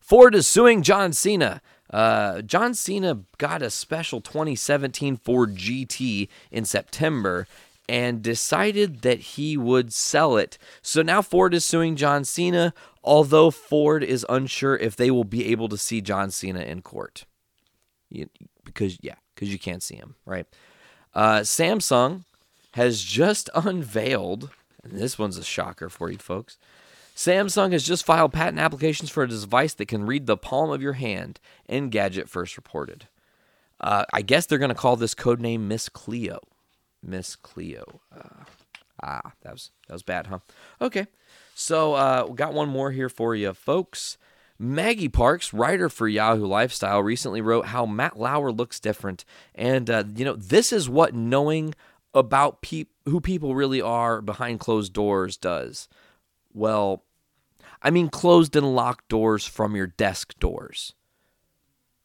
[0.01, 1.61] Ford is suing John Cena.
[1.93, 7.47] Uh, John Cena got a special 2017 Ford GT in September
[7.87, 10.57] and decided that he would sell it.
[10.81, 15.51] So now Ford is suing John Cena, although Ford is unsure if they will be
[15.51, 17.25] able to see John Cena in court.
[18.09, 18.27] You,
[18.63, 20.47] because, yeah, because you can't see him, right?
[21.13, 22.23] Uh, Samsung
[22.71, 24.49] has just unveiled,
[24.83, 26.57] and this one's a shocker for you folks.
[27.15, 30.81] Samsung has just filed patent applications for a device that can read the palm of
[30.81, 33.07] your hand, Engadget first reported.
[33.79, 36.39] Uh, I guess they're going to call this code name Miss Cleo.
[37.03, 38.01] Miss Cleo.
[38.15, 38.45] Uh,
[39.03, 40.39] ah, that was that was bad, huh?
[40.81, 41.07] Okay,
[41.53, 44.17] so uh, got one more here for you, folks.
[44.57, 50.03] Maggie Parks, writer for Yahoo Lifestyle, recently wrote how Matt Lauer looks different, and uh,
[50.15, 51.75] you know this is what knowing
[52.13, 52.65] about
[53.05, 55.89] who people really are behind closed doors does.
[56.53, 57.03] Well,
[57.81, 60.93] I mean closed and locked doors from your desk doors.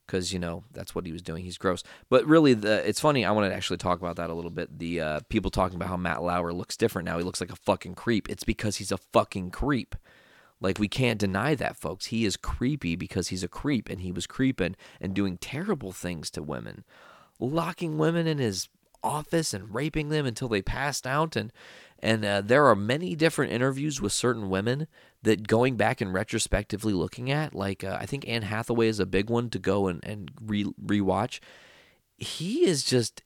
[0.06, 1.44] Cuz you know, that's what he was doing.
[1.44, 1.82] He's gross.
[2.08, 4.78] But really the it's funny, I want to actually talk about that a little bit.
[4.78, 7.18] The uh, people talking about how Matt Lauer looks different now.
[7.18, 8.28] He looks like a fucking creep.
[8.28, 9.94] It's because he's a fucking creep.
[10.60, 12.06] Like we can't deny that, folks.
[12.06, 16.30] He is creepy because he's a creep and he was creeping and doing terrible things
[16.30, 16.84] to women.
[17.38, 18.68] Locking women in his
[19.02, 21.52] office and raping them until they passed out and
[22.00, 24.86] and uh, there are many different interviews with certain women
[25.22, 29.06] that going back and retrospectively looking at, like uh, I think Anne Hathaway is a
[29.06, 31.40] big one to go and, and re rewatch.
[32.16, 33.22] He is just,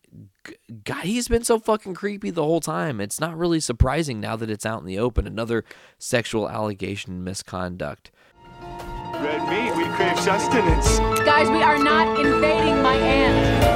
[0.84, 3.00] God, he's been so fucking creepy the whole time.
[3.00, 5.26] It's not really surprising now that it's out in the open.
[5.26, 5.64] Another
[5.98, 8.10] sexual allegation misconduct.
[9.14, 10.98] Red meat, we crave sustenance.
[11.24, 13.72] Guys, we are not invading my aunt.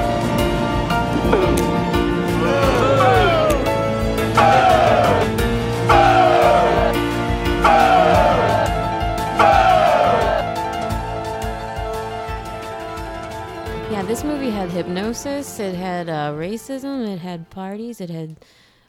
[14.17, 15.59] This movie had hypnosis.
[15.59, 17.07] It had uh, racism.
[17.07, 18.01] It had parties.
[18.01, 18.35] It had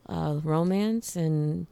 [0.09, 1.67] uh, romance and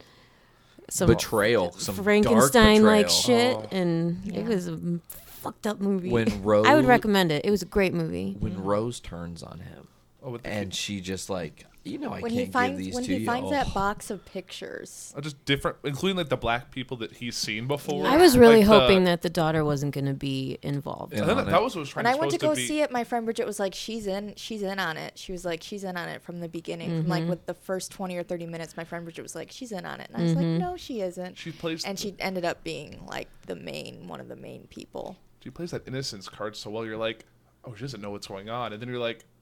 [0.90, 3.58] some Betrayal, some Frankenstein like shit.
[3.62, 3.68] betrayal.
[3.72, 4.78] And it was a
[5.16, 6.10] fucked up movie.
[6.10, 7.46] When Rose, I would recommend it.
[7.46, 8.36] It was a great movie.
[8.38, 9.88] when Rose turns on him,
[10.22, 12.86] Oh, with the and she just like, you know, I when can't he finds give
[12.86, 13.26] these when to he you.
[13.26, 13.50] finds Oh.
[13.50, 15.12] that box of pictures.
[15.16, 18.06] uh, just different, including like the black people that he's seen before.
[18.06, 21.14] I was really Like, the- hoping that the daughter wasn't going to be involved.
[21.14, 22.66] I think that, that was what was trying When I went to supposed go be.
[22.66, 25.44] see it, my friend Bridget was like, "She's in, she's in on it." She was
[25.44, 28.22] like, "She's in on it from the beginning, from like with the first twenty or
[28.22, 30.46] thirty minutes." My friend Bridget was like, "She's in on it," and I was like,
[30.46, 34.20] "No, she isn't." She plays and the- she ended up being like the main, one
[34.20, 35.16] of the main people.
[35.42, 36.84] She plays that innocence card so well.
[36.84, 37.24] You're like,
[37.64, 39.35] oh, she doesn't know what's going on, and then you're like, oh,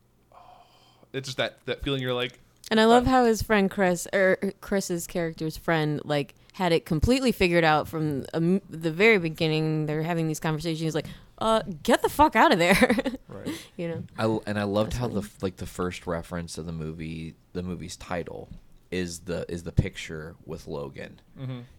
[1.15, 2.03] it's just that that feeling.
[2.03, 2.39] You're like,
[2.71, 7.33] And I love how his friend Chris, or Chris's character's friend, like had it completely
[7.33, 9.87] figured out from um, the very beginning.
[9.87, 10.81] They're having these conversations.
[10.81, 11.07] He's like,
[11.39, 12.97] "Uh, get the fuck out of there,"
[13.29, 13.49] right.
[13.77, 14.05] you know.
[14.19, 17.97] I, and I loved how the like the first reference of the movie, the movie's
[17.97, 18.49] title,
[18.91, 21.21] is the is the picture with Logan,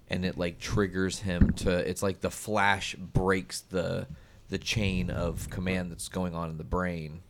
[0.09, 1.71] and it like triggers him to.
[1.71, 4.07] It's like the flash breaks the
[4.49, 7.21] the chain of command that's going on in the brain.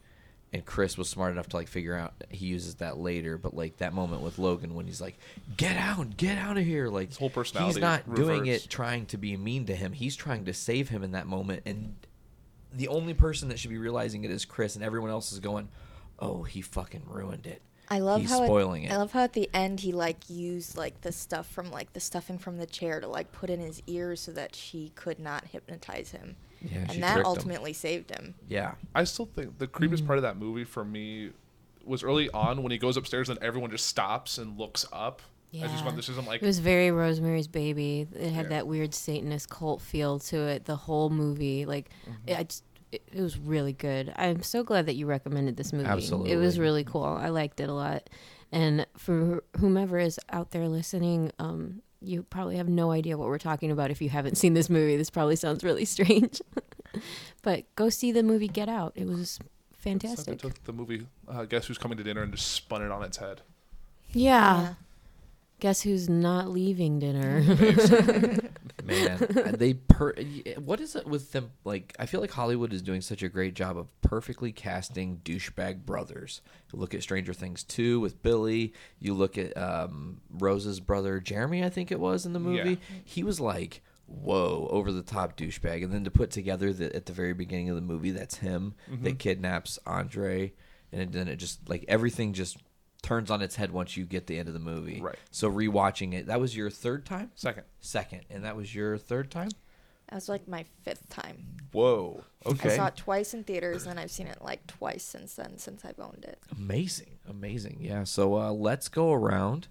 [0.56, 3.76] And Chris was smart enough to like figure out he uses that later, but like
[3.80, 5.18] that moment with Logan when he's like,
[5.58, 8.70] "Get out, get out of here!" Like His whole personality he's personality not doing it
[8.70, 9.92] trying to be mean to him.
[9.92, 11.96] He's trying to save him in that moment, and
[12.72, 15.68] the only person that should be realizing it is Chris, and everyone else is going,
[16.20, 18.94] "Oh, he fucking ruined it." I love He's how at- spoiling it.
[18.94, 22.00] I love how at the end he like used like the stuff from like the
[22.00, 25.48] stuffing from the chair to like put in his ears so that she could not
[25.48, 26.38] hypnotize him.
[26.62, 27.26] Yeah, she and that tricked him.
[27.26, 28.36] ultimately saved him.
[28.48, 31.32] Yeah, I still think the creepiest part of that movie for me
[31.84, 35.22] was early on when he goes upstairs and everyone just stops and looks up.
[35.54, 35.84] I just Yeah.
[35.86, 38.08] went, this isn't like It was very Rosemary's Baby.
[38.14, 38.50] It had Yeah.
[38.50, 40.66] that weird Satanist cult feel to it.
[40.66, 42.40] The whole movie, like, Mm-hmm.
[42.40, 44.12] I just, it, it was really good.
[44.18, 45.86] I'm so glad that you recommended this movie.
[45.86, 47.04] Absolutely, It was really cool.
[47.04, 48.10] I liked it a lot.
[48.52, 53.38] And for whomever is out there listening, um, you probably have no idea what we're
[53.38, 54.96] talking about if you haven't seen this movie.
[54.98, 56.42] This probably sounds really strange,
[57.42, 58.94] but go see the movie Get Out.
[58.96, 60.40] It was Except I fantastic.
[60.40, 63.18] took the movie uh, Guess Who's Coming to Dinner and just spun it on its
[63.18, 63.42] head.
[64.12, 64.76] Yeah.
[65.60, 67.42] Guess who's not leaving dinner?
[68.86, 70.14] man, uh, they per.
[70.58, 71.52] What is it with them?
[71.64, 75.86] Like, I feel like Hollywood is doing such a great job of perfectly casting douchebag
[75.86, 76.42] brothers.
[76.72, 78.74] You look at Stranger Things two with Billy.
[79.00, 82.70] You look at um, Rose's brother Jeremy, I think it was in the movie.
[82.72, 82.98] Yeah.
[83.04, 83.82] He was like.
[84.08, 87.72] Whoa, over the top douchebag, and then to put together that at the very beginning
[87.72, 90.54] of the movie, that's him that kidnaps Andre,
[90.92, 92.60] and then it just like everything just
[93.06, 95.00] turns on its head once you get the end of the movie.
[95.02, 95.16] Right.
[95.32, 97.32] So rewatching it, that was your third time.
[97.36, 97.64] Second.
[97.80, 99.50] Second, and that was your third time.
[100.10, 101.46] That was like my fifth time.
[101.72, 102.24] Whoa.
[102.46, 102.74] Okay.
[102.74, 105.86] I saw it twice in theaters and I've seen it like twice since then since
[105.86, 106.40] I've owned it.
[106.58, 107.78] Amazing, amazing.
[107.80, 108.04] Yeah.
[108.04, 109.68] So uh, let's go around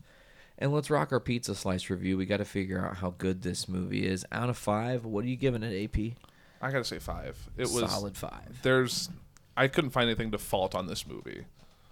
[0.58, 2.16] and let's rock our pizza slice review.
[2.16, 4.24] We got to figure out how good this movie is.
[4.32, 6.16] Out of five, what are you giving it, AP?
[6.60, 7.36] I gotta say five.
[7.56, 8.60] It was solid five.
[8.62, 9.10] There's,
[9.56, 11.44] I couldn't find anything to fault on this movie.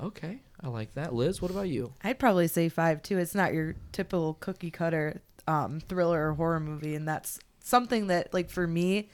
[0.03, 1.15] Okay, I like that.
[1.15, 1.93] Liz, what about you?
[2.03, 3.19] I'd probably say five too.
[3.19, 8.35] It's not your typical cookie cutter um, thriller or horror movie, and that's something that,
[8.35, 9.09] like, for me,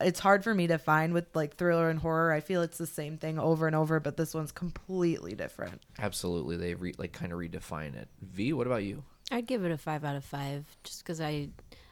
[0.00, 2.32] it's hard for me to find with like thriller and horror.
[2.32, 5.82] I feel it's the same thing over and over, but this one's completely different.
[5.98, 8.08] Absolutely, they re- like kind of redefine it.
[8.20, 9.04] V, what about you?
[9.30, 11.48] I'd give it a five out of five, just because I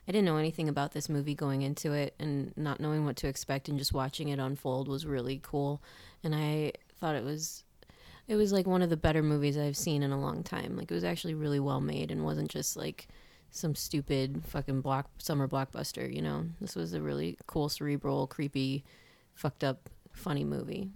[0.08, 3.28] I didn't know anything about this movie going into it, and not knowing what to
[3.28, 5.82] expect and just watching it unfold was really cool.
[6.22, 7.64] And I thought it was
[8.30, 10.76] it was like one of the better movies I've seen in a long time.
[10.76, 13.08] Like it was actually really well made and wasn't just like
[13.50, 16.14] some stupid fucking block summer blockbuster.
[16.14, 18.84] You know, this was a really cool, cerebral, creepy,
[19.34, 20.90] fucked up, funny movie.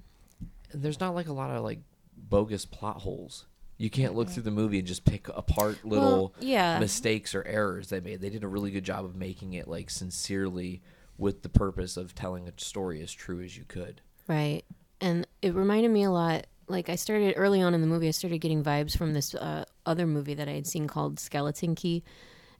[0.70, 1.80] And there's not like a lot of like
[2.16, 3.46] bogus plot holes.
[3.78, 6.78] You can't look through the movie and just pick apart little Well, yeah.
[6.78, 8.20] mistakes or errors they made.
[8.20, 10.82] They did a really good job of making it like sincerely
[11.18, 14.02] with the purpose of telling a story as true as you could.
[14.28, 14.62] Right.
[15.00, 16.46] And it reminded me a lot.
[16.68, 19.64] Like I started early on in the movie, I started getting vibes from this uh,
[19.86, 22.02] other movie that I had seen called Skeleton Key.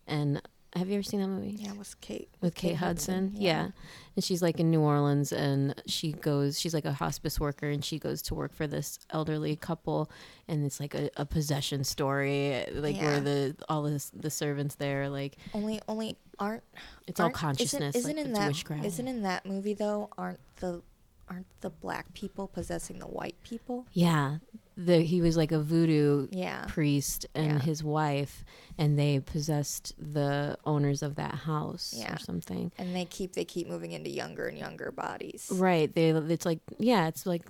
[0.06, 0.42] And
[0.76, 1.56] have you ever seen that movie?
[1.58, 2.28] Yeah, it was Kate.
[2.40, 3.68] With Kate Hudson, yeah.
[4.16, 6.58] and she's like in New Orleans, and she goes.
[6.58, 10.10] She's like a hospice worker, and she goes to work for this elderly couple,
[10.48, 13.04] and it's like a, a possession story, like Yeah.
[13.04, 16.64] where the all the the servants there, like Only, only aren't.
[17.06, 18.48] It's all aren't- consciousness, Isn't, isn't like in that?
[18.48, 18.84] witchcraft.
[18.84, 20.10] Isn't in that movie though?
[20.18, 20.82] Aren't the,
[21.28, 23.86] aren't the black people possessing the white people?
[23.92, 24.38] Yeah,
[24.76, 26.64] the he was like a voodoo Yeah.
[26.68, 27.58] priest and Yeah.
[27.60, 28.44] his wife,
[28.78, 32.14] and they possessed the owners of that house Yeah.
[32.14, 32.72] or something.
[32.78, 35.48] And they keep they keep moving into younger and younger bodies.
[35.52, 35.92] Right?
[35.94, 37.48] They it's like yeah, it's like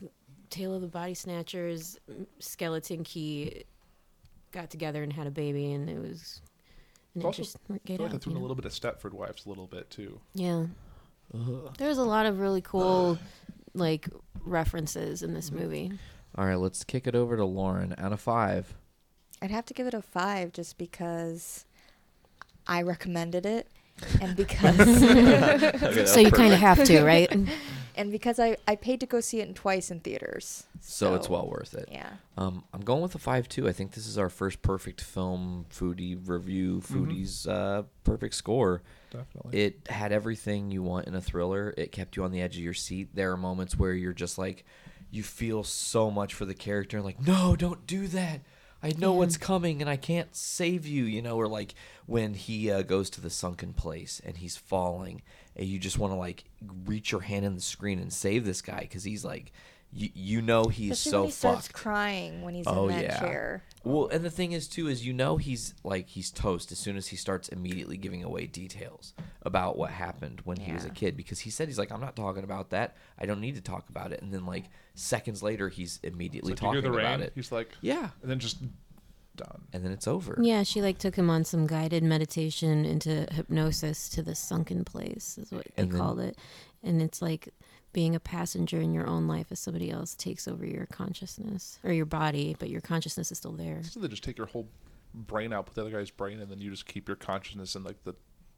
[0.51, 1.99] Tale of the Body Snatchers,
[2.39, 3.65] Skeleton Key
[4.53, 6.41] got together and had a baby, and it was
[7.15, 7.57] an It's also- interest.
[7.65, 10.21] I feel like out, that's a little bit of Stepford Wives a little bit too.
[10.35, 10.67] Yeah.
[11.79, 13.19] There's a lot of really cool
[13.75, 14.09] like
[14.45, 15.93] references in this movie.
[16.37, 17.95] All right, let's kick it over to Lauren.
[17.99, 18.75] Out of five,
[19.43, 21.65] I'd have to give it a five just because
[22.67, 23.69] I recommended it,
[24.21, 24.77] and because
[26.13, 27.31] so you kind of have to, right?
[27.97, 30.65] and because I I paid to go see it in twice in theaters.
[30.81, 31.89] so, it's well worth it.
[31.91, 32.11] Yeah.
[32.37, 33.69] Um, I'm going with a five too.
[33.69, 38.83] I think this is our first perfect film foodie review, foodie's uh, perfect score.
[39.15, 39.63] Definitely.
[39.63, 41.73] It had everything you want in a thriller.
[41.77, 43.15] It kept you on the edge of your seat.
[43.15, 44.65] There are moments where you're just like,
[45.11, 48.41] you feel so much for the character, like, no, don't do that.
[48.83, 51.05] I know what's coming, and I can't save you.
[51.05, 51.75] You know, or like
[52.05, 55.23] when he uh, goes to the sunken place and he's falling,
[55.57, 56.45] and you just want to like
[56.85, 59.53] reach your hand in the screen and save this guy because he's like,
[59.97, 61.77] you you know he's Especially so when he starts fucked.
[61.77, 63.19] crying when he's Oh, in that yeah.
[63.21, 63.63] chair.
[63.85, 66.97] Well, and the thing is too is you know he's like he's toast as soon
[66.97, 70.95] as he starts immediately giving away details about what happened when he was a Yeah.
[70.95, 72.97] kid because he said he's like I'm not talking about that.
[73.19, 74.21] I don't need to talk about it.
[74.23, 77.27] And then like seconds later he's immediately It's like, you talking hear the about rain.
[77.29, 77.33] it.
[77.35, 78.09] He's like, Yeah.
[78.23, 78.57] and then just
[79.37, 79.63] done.
[79.73, 80.39] and then it's over.
[80.41, 85.39] Yeah, she like took him on some guided meditation into hypnosis to the sunken place,
[85.39, 86.37] is what they then- called it.
[86.83, 87.49] And it's like
[87.93, 91.93] being a passenger in your own life as somebody else takes over your consciousness or
[91.93, 93.83] your body, but your consciousness is still there.
[93.85, 94.69] So they just take your whole
[95.15, 97.85] brain out, put the other guy's brain, and then you just keep your consciousness in
[97.85, 98.15] like the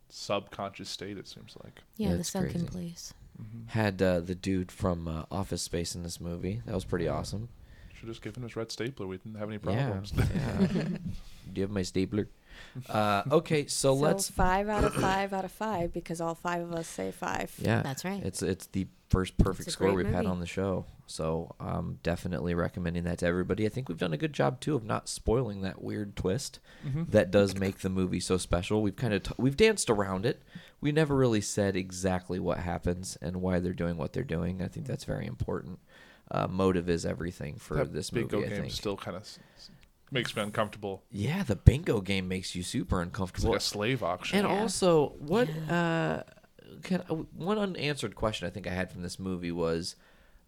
[0.08, 1.18] subconscious state.
[1.18, 1.82] It seems like.
[1.96, 2.66] Yeah, Yeah, the sunken crazy.
[2.66, 3.14] place.
[3.66, 6.62] Had uh, the dude from uh, Office Space in this movie.
[6.64, 7.50] That was pretty awesome.
[7.98, 9.06] Should just give him his red stapler.
[9.06, 10.12] We didn't have any problems.
[10.16, 10.66] yeah.
[10.66, 10.98] Do
[11.54, 12.28] you have my stapler?
[12.88, 14.30] Uh, okay, so, So let's.
[14.30, 17.54] five out of five out of five because all five of us say five.
[17.58, 18.22] Yeah, That's right.
[18.24, 20.86] It's it's the first perfect score we've had on the show.
[21.06, 23.66] So um, definitely recommending that to everybody.
[23.66, 26.58] I think we've done a good job too of not spoiling that weird twist
[27.10, 28.80] that does make the movie so special.
[28.80, 30.42] We've kind of t- we've danced around it.
[30.80, 34.62] We never really said exactly what happens and why they're doing what they're doing.
[34.62, 35.78] I think that's very important.
[36.30, 38.46] Uh, motive is everything for that this bingo movie.
[38.48, 38.74] Bingo game think.
[38.74, 39.28] still kind of
[40.10, 41.04] makes me uncomfortable.
[41.10, 43.50] yeah, the bingo game makes you super It's uncomfortable.
[43.50, 44.38] like a slave auction.
[44.38, 46.24] And also, what uh,
[46.82, 49.94] can uh, one unanswered question I think I had from this movie was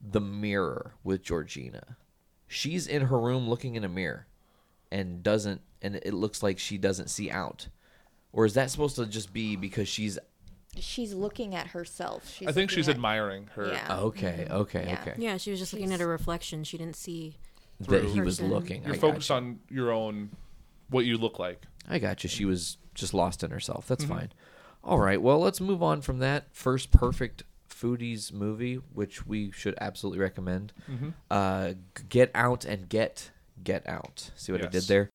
[0.01, 1.97] the mirror with Georgina.
[2.49, 4.27] She's in her room looking in a mirror,
[4.91, 7.69] and doesn't, and it looks like she doesn't see out,
[8.33, 10.19] or is that supposed to just be because she's
[10.76, 12.31] She's looking at herself.
[12.37, 13.68] She's I think she's at- admiring her.
[13.68, 13.98] Yeah.
[14.00, 15.00] okay, okay, Yeah.
[15.00, 16.62] okay, Yeah, she was just looking at a reflection.
[16.64, 17.37] She didn't see.
[17.81, 18.83] that he was looking.
[18.85, 19.44] You're I focused gotcha.
[19.44, 20.31] on your own,
[20.90, 21.62] what you look like.
[21.88, 22.28] I got you.
[22.28, 23.87] She was just lost in herself.
[23.87, 24.14] That's Mm-hmm.
[24.14, 24.33] fine.
[24.85, 25.20] All right.
[25.22, 30.72] Well, let's move on from that first perfect foodies movie, which we should absolutely recommend.
[30.90, 31.09] Mm-hmm.
[31.31, 31.74] Uh,
[32.09, 33.31] get out and get
[33.62, 34.31] get out.
[34.37, 35.11] See what I did there?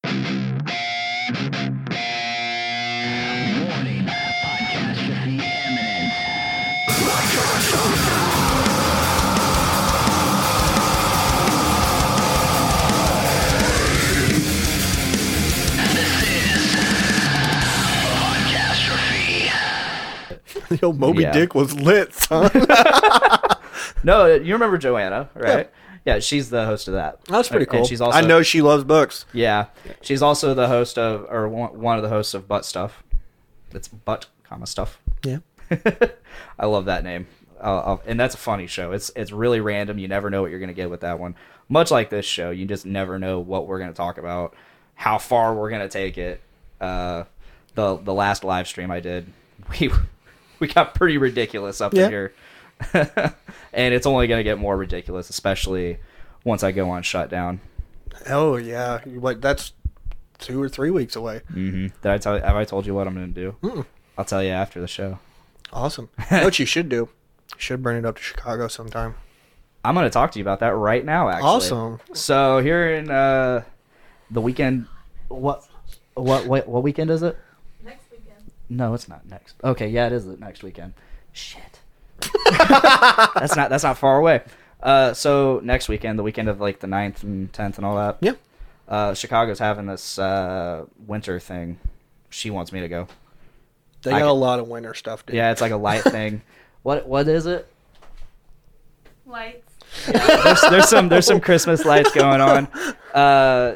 [20.81, 21.31] Yo, Moby Yeah.
[21.31, 22.49] Dick was lit, son.
[24.03, 25.69] No, you remember Joanna, right?
[26.05, 27.23] Yeah, she's the host of that.
[27.25, 27.85] That's pretty And cool.
[27.85, 29.25] she's also I know she loves books.
[29.33, 29.67] Yeah,
[30.01, 33.03] she's also the host of, or one one of the hosts of Butt Stuff.
[33.71, 34.99] It's Butt, comma stuff.
[35.23, 35.37] Yeah.
[36.59, 37.27] I love that name,
[37.59, 38.91] uh, and that's a funny show.
[38.91, 39.97] It's it's really random.
[39.97, 41.35] You never know what you're gonna get with that one.
[41.69, 44.53] Much like this show, you just never know what we're gonna talk about,
[44.95, 46.41] how far we're gonna take it.
[46.81, 47.23] Uh,
[47.75, 49.25] the the last live stream I did,
[49.79, 49.89] we
[50.63, 52.05] we got pretty ridiculous up Yeah.
[52.05, 52.33] in here,
[53.73, 55.97] and it's only gonna get more ridiculous, especially
[56.45, 57.59] once I go on shutdown.
[58.29, 59.41] Oh yeah, what?
[59.41, 59.73] That's
[60.39, 61.41] two or three weeks away.
[61.51, 61.87] Mm-hmm.
[62.01, 62.39] Did I tell?
[62.39, 63.55] Have I told you what I'm going to do?
[63.61, 63.85] Mm-mm.
[64.17, 65.19] I'll tell you after the show.
[65.71, 66.09] Awesome.
[66.29, 66.95] What you should do?
[67.51, 69.15] You should bring it up to Chicago sometime.
[69.83, 71.29] I'm going to talk to you about that right now.
[71.29, 71.99] Actually, Awesome.
[72.13, 73.63] So here in uh,
[74.31, 74.87] the weekend,
[75.27, 75.65] what,
[76.13, 77.37] what, what, what weekend is it?
[78.73, 78.77] Next weekend.
[78.77, 79.55] No, it's not next.
[79.63, 80.93] Okay, yeah, it is the next weekend.
[81.31, 81.79] Shit.
[82.59, 84.41] that's not that's not far away.
[84.81, 88.17] Uh, so next weekend, the weekend of like the 9th and 10th and all that.
[88.21, 88.33] Yeah.
[88.87, 91.79] Uh, Chicago's having this uh, winter thing.
[92.29, 93.07] She wants me to go.
[94.01, 95.35] They I got can- a lot of winter stuff, dude.
[95.35, 96.41] Yeah, it's like a light thing.
[96.83, 97.67] What what is it?
[99.25, 99.71] Lights.
[100.05, 102.67] there's, there's some there's some Christmas lights going on,
[103.13, 103.75] uh,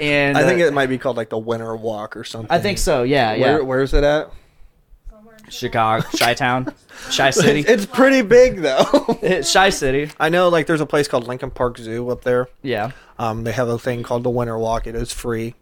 [0.00, 2.50] and I think uh, it might be called like the Winter Walk or something.
[2.50, 3.02] I think so.
[3.02, 3.40] Yeah, yeah.
[3.54, 4.30] Where, where's it at?
[5.48, 6.64] Chicago, Chi Town,
[7.16, 8.84] Chi City, It's pretty big though.
[9.52, 10.10] Chi City.
[10.18, 12.48] I know, like, there's a place called Lincoln Park Zoo up there.
[12.62, 14.88] Yeah, Um, they have a thing called the Winter Walk.
[14.88, 15.54] It is free,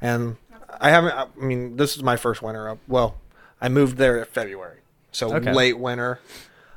[0.00, 0.36] and
[0.80, 1.12] I haven't.
[1.14, 2.78] I mean, this is my first winter up.
[2.88, 3.16] Well,
[3.60, 4.78] I moved there in February,
[5.12, 5.52] so Okay.
[5.52, 6.20] late winter.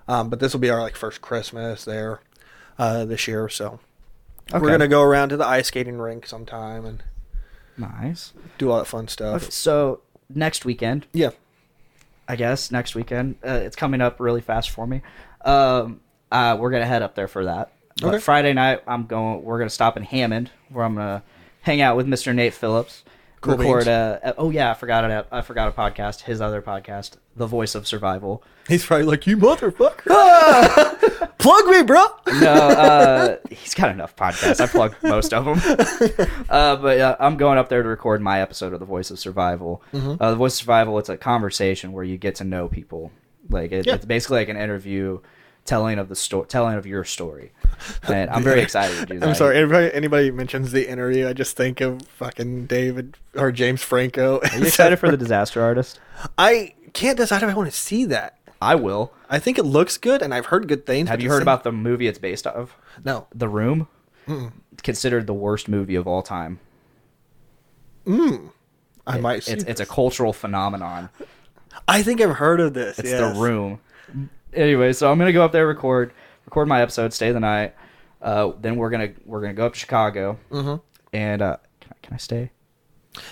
[0.10, 2.20] Um, but this will be our like first Christmas there
[2.78, 3.48] uh, this year.
[3.48, 3.80] So
[4.52, 4.62] Okay.
[4.62, 7.04] we're gonna go around to the ice skating rink sometime and
[7.78, 8.34] nice.
[8.58, 9.44] do all that fun stuff.
[9.44, 11.32] Okay, so next weekend, Yeah,
[12.28, 15.02] I guess next weekend, uh, it's coming up really fast for me.
[15.46, 16.02] Um,
[16.32, 17.72] uh, we're gonna head up there for that.
[18.02, 18.20] Okay.
[18.20, 19.44] Friday night, I'm going.
[19.44, 21.24] We're gonna stop in Hammond, where I'm gonna
[21.62, 22.34] hang out with Mr.
[22.34, 23.04] Nate Phillips.
[23.44, 25.28] Cool record a, a- oh yeah, I forgot it.
[25.32, 26.22] I forgot a podcast.
[26.22, 28.44] His other podcast, The Voice of Survival.
[28.68, 32.06] he's probably like, "You motherfucker, plug me, bro."
[32.42, 34.60] no, uh, he's got enough podcasts.
[34.62, 35.60] I plug most of them.
[36.50, 39.18] Uh, but uh, I'm going up there to record my episode of The Voice of
[39.20, 39.82] Survival.
[39.94, 40.22] Mm-hmm.
[40.22, 43.12] Uh, the Voice of Survival, it's a conversation where you get to know people.
[43.50, 43.96] Like it, Yeah.
[43.96, 45.20] it's basically like an interview,
[45.66, 47.52] telling of the story, telling of your story.
[48.08, 49.30] And I'm very excited to do that.
[49.30, 49.58] I'm sorry.
[49.58, 54.40] Anybody, anybody mentions the interview, I just think of fucking David or James Franco.
[54.40, 56.00] Are you excited for the Disaster Artist?
[56.38, 58.38] I can't decide if I want to see that.
[58.62, 59.14] I will.
[59.30, 61.10] I think it looks good, and I've heard good things.
[61.10, 62.78] Have you heard same- about the movie it's based off?
[63.04, 63.28] No.
[63.36, 63.88] The Room.
[64.84, 66.60] Considered the worst movie of all time.
[68.06, 68.52] Mm.
[69.06, 69.52] I might see.
[69.54, 71.10] It's it's a cultural phenomenon.
[71.88, 73.00] I think I've heard of this.
[73.00, 73.20] It's yes.
[73.20, 73.80] the room.
[74.56, 76.14] Anyway, so I'm gonna go up there, record,
[76.46, 77.74] record my episode, stay the night.
[78.22, 80.82] Uh, then we're gonna we're gonna go up to Chicago, Mhm.
[81.12, 82.52] and uh, can I, can I stay?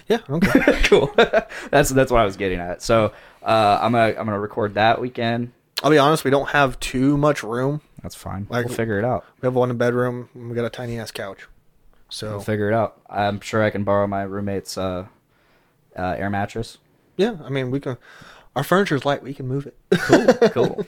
[0.07, 0.19] Yeah.
[0.29, 0.81] Okay.
[0.83, 1.11] cool.
[1.71, 2.81] that's that's what I was getting at.
[2.81, 3.13] So
[3.43, 5.51] uh, I'm gonna I'm gonna record that weekend.
[5.83, 6.23] I'll be honest.
[6.23, 7.81] We don't have too much room.
[8.03, 8.45] That's fine.
[8.49, 9.25] Like- we'll figure it out.
[9.41, 10.29] We have one bedroom.
[10.35, 11.47] And we got a tiny ass couch.
[12.09, 12.99] So We'll figure it out.
[13.09, 15.07] I'm sure I can borrow my roommate's uh,
[15.97, 16.77] uh, air mattress.
[17.17, 17.97] yeah, I mean we can.
[18.55, 19.23] Our furniture's light.
[19.23, 19.77] We can move it.
[19.91, 20.85] Cool, cool.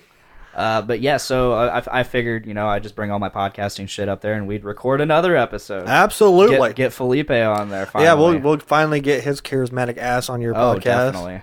[0.56, 3.90] Uh, but yeah, so I, I- figured, you know, I just bring all my podcasting
[3.90, 5.88] shit up there, and we'd record another episode.
[5.88, 6.58] Absolutely.
[6.70, 7.86] Get, get Felipe on there.
[7.88, 8.06] Finally.
[8.08, 10.84] Yeah, we'll we'll finally get his charismatic ass on your Oh, podcast.
[10.84, 11.42] definitely.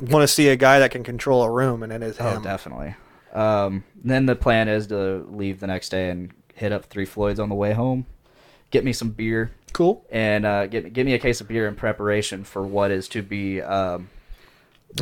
[0.00, 2.42] Want to see a guy that can control a room, and it is Oh, him.
[2.42, 2.94] definitely.
[3.32, 7.38] Um, then the plan is to leave the next day and hit up Three Floyds
[7.40, 8.06] on the way home,
[8.70, 9.50] get me some beer.
[9.72, 10.04] Cool.
[10.10, 13.22] And uh, get get me a case of beer in preparation for what is to
[13.22, 14.08] be um,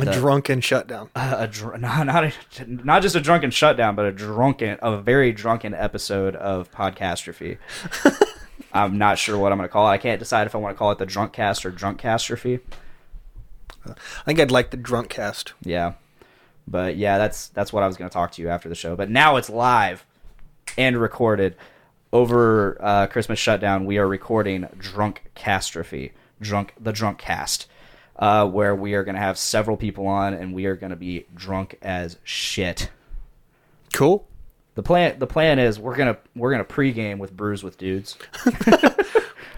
[0.01, 1.09] A the- drunken shutdown.
[1.15, 2.33] a, a dr- not not a,
[2.67, 7.57] not just a drunken shutdown, but a drunken, a very drunken episode of Podcastrophe.
[8.73, 9.91] I'm not sure what I'm going to call it.
[9.91, 12.59] I can't decide if I want to call it the drunk cast or drunk castrophe.
[13.87, 13.93] I
[14.25, 15.53] think I'd like the drunk cast.
[15.61, 15.93] Yeah,
[16.67, 18.95] but yeah, that's that's what I was going to talk to you after the show.
[18.95, 20.05] But now it's live
[20.77, 21.55] and recorded
[22.11, 23.85] over uh, Christmas shutdown.
[23.85, 27.67] We are recording drunk castrophe, drunk the drunk cast.
[28.17, 30.95] Uh, where we are going to have several people on, and we are going to
[30.95, 32.89] be drunk as shit.
[33.93, 34.25] Cool.
[34.75, 38.17] The plan the plan is we're gonna we're gonna pregame with brews with dudes.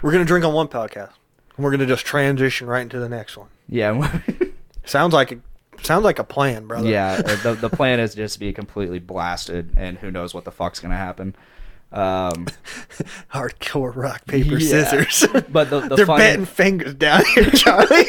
[0.04, 1.10] We're gonna drink on one podcast,
[1.56, 3.48] and we're gonna just transition right into the next one.
[3.68, 4.20] Yeah,
[4.86, 5.40] Sounds like a
[5.82, 6.88] sounds like a plan, brother.
[6.88, 7.22] yeah.
[7.26, 10.52] uh, The the plan is just to be completely blasted, and who knows what the
[10.52, 11.36] fuck's gonna happen.
[11.92, 12.46] Um,
[13.34, 14.84] Hardcore rock paper Yeah.
[14.84, 15.26] scissors.
[15.50, 18.06] But the- the they're funny- betting fingers down here, Charlie.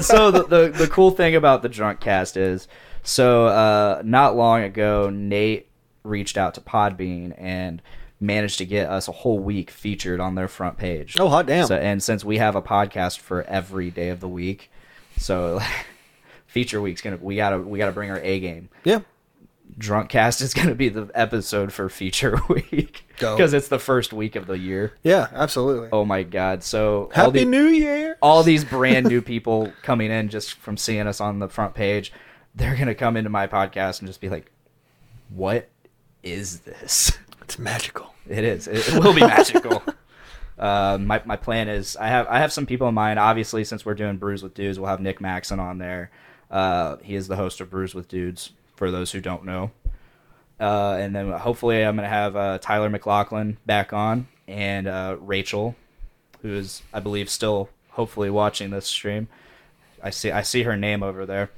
[0.00, 2.68] So the, the the cool thing about the drunk cast is
[3.02, 5.68] so uh, not long ago Nate
[6.04, 7.82] reached out to Podbean and
[8.20, 11.16] managed to get us a whole week featured on their front page.
[11.18, 11.66] Oh, hot damn.
[11.66, 14.70] So and since we have a podcast for every day of the week,
[15.18, 15.60] so
[16.46, 18.68] feature week's gonna we gotta we gotta bring our A game.
[18.84, 19.00] yeah.
[19.78, 24.36] Drunk cast is gonna be the episode for feature week because it's the first week
[24.36, 24.92] of the year.
[25.02, 25.88] Yeah, absolutely.
[25.92, 26.62] Oh my god!
[26.62, 28.18] So Happy the- New Year.
[28.20, 32.12] all these brand new people coming in just from seeing us on the front page,
[32.54, 34.50] they're gonna come into my podcast and just be like,
[35.30, 35.68] "What
[36.22, 38.14] is this?" It's magical.
[38.28, 38.68] It is.
[38.68, 39.82] It, it will be magical.
[40.58, 43.18] uh, my my plan is I have I have some people in mind.
[43.18, 46.10] Obviously, since we're doing Brews with Dudes, we'll have Nick Maxon on there.
[46.50, 48.50] Uh, he is the host of Brews with Dudes.
[48.76, 49.70] For those who don't know,
[50.58, 55.76] uh, and then hopefully I'm gonna have uh, Tyler McLaughlin back on and uh, Rachel,
[56.42, 59.28] who is I believe still hopefully watching this stream.
[60.02, 61.50] I see I see her name over there,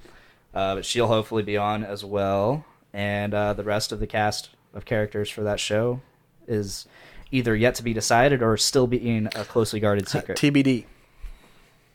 [0.54, 2.64] uh, but she'll hopefully be on as well.
[2.92, 6.00] And uh, the rest of the cast of characters for that show
[6.46, 6.86] is
[7.30, 10.38] either yet to be decided or still being a closely guarded secret.
[10.38, 10.84] TBD.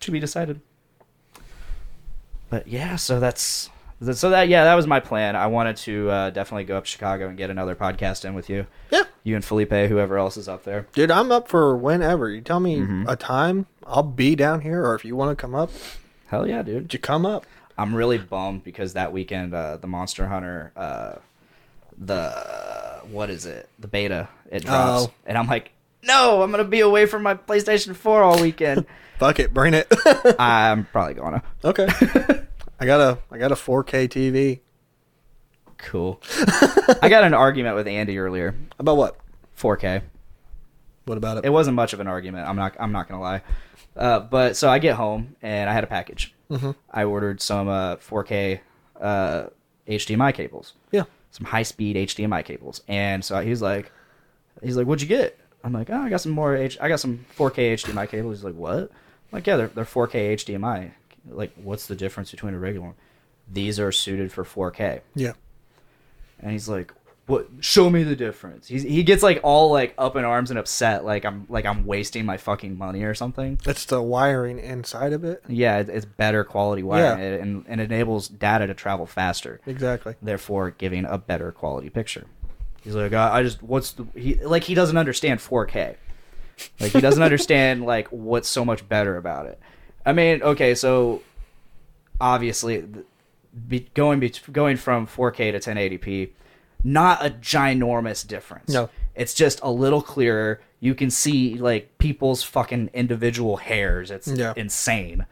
[0.01, 0.59] to be decided.
[2.49, 3.69] But yeah, so that's
[4.13, 5.35] so that yeah, that was my plan.
[5.35, 8.49] I wanted to uh, definitely go up to Chicago and get another podcast in with
[8.49, 8.65] you.
[8.91, 9.03] Yeah.
[9.23, 10.87] You and Felipe, whoever else is up there.
[10.93, 12.29] Dude, I'm up for whenever.
[12.29, 13.09] You tell me Mm-hmm.
[13.09, 14.83] a time, I'll be down here.
[14.85, 15.69] Or if you want to come up,
[16.27, 16.93] Hell yeah, dude.
[16.93, 17.45] you come up.
[17.77, 21.15] I'm really bummed because that weekend, uh, the Monster Hunter, uh,
[21.97, 23.69] the what is it?
[23.79, 25.13] The beta it drops, Oh.
[25.25, 25.71] and I'm like,
[26.03, 28.85] no, I'm gonna be away from my PlayStation 4 all weekend.
[29.19, 29.87] Fuck it, bring it.
[30.39, 31.43] I'm probably gonna.
[31.65, 31.87] okay.
[32.79, 34.59] I got a I got a 4K TV.
[35.77, 36.21] Cool.
[37.01, 38.55] I got an argument with Andy earlier.
[38.79, 39.17] About what?
[39.57, 40.01] 4K.
[41.05, 41.45] What about it?
[41.45, 42.47] It wasn't much of an argument.
[42.47, 42.75] I'm not.
[42.79, 43.41] I'm not gonna lie.
[43.95, 46.33] Uh, but so I get home and I had a package.
[46.51, 46.75] Mhm.
[46.91, 48.59] I ordered some uh, 4K
[49.01, 49.43] uh,
[49.87, 50.73] HDMI cables.
[50.91, 51.03] Yeah.
[51.31, 52.81] Some high speed HDMI cables.
[52.87, 53.91] And so he's like,
[54.63, 56.77] he's like, "What'd you get?" I'm like, "Oh, I got some more H.
[56.79, 58.89] I got some 4K HDMI cables." He's like, "What?" I'm
[59.31, 60.91] like, "Yeah, they're they're 4K HDMI.
[61.31, 62.95] Like, what's the difference between a regular one?
[63.51, 65.33] These are suited for 4K." Yeah.
[66.39, 66.93] and he's like
[67.25, 70.57] what show me the difference He's, he gets like all like up in arms and
[70.57, 75.13] upset like i'm like i'm wasting my fucking money or something It's the wiring inside
[75.13, 75.43] of it.
[75.47, 77.25] yeah it, it's better quality wiring Yeah.
[77.35, 80.15] it, and, and enables data to travel faster Exactly.
[80.23, 82.25] therefore giving a better quality picture
[82.81, 85.97] he's like i, I just what's the he like he doesn't understand 4k
[86.79, 89.59] like he doesn't understand like what's so much better about it
[90.09, 91.21] i mean okay so
[92.19, 92.85] obviously
[93.67, 96.29] be, going be, going from 4k to 1080p
[96.83, 98.89] not a ginormous difference No.
[99.15, 104.11] it's just a little clearer You can see like people's fucking individual hairs.
[104.11, 104.53] It's Yeah.
[104.55, 105.25] insane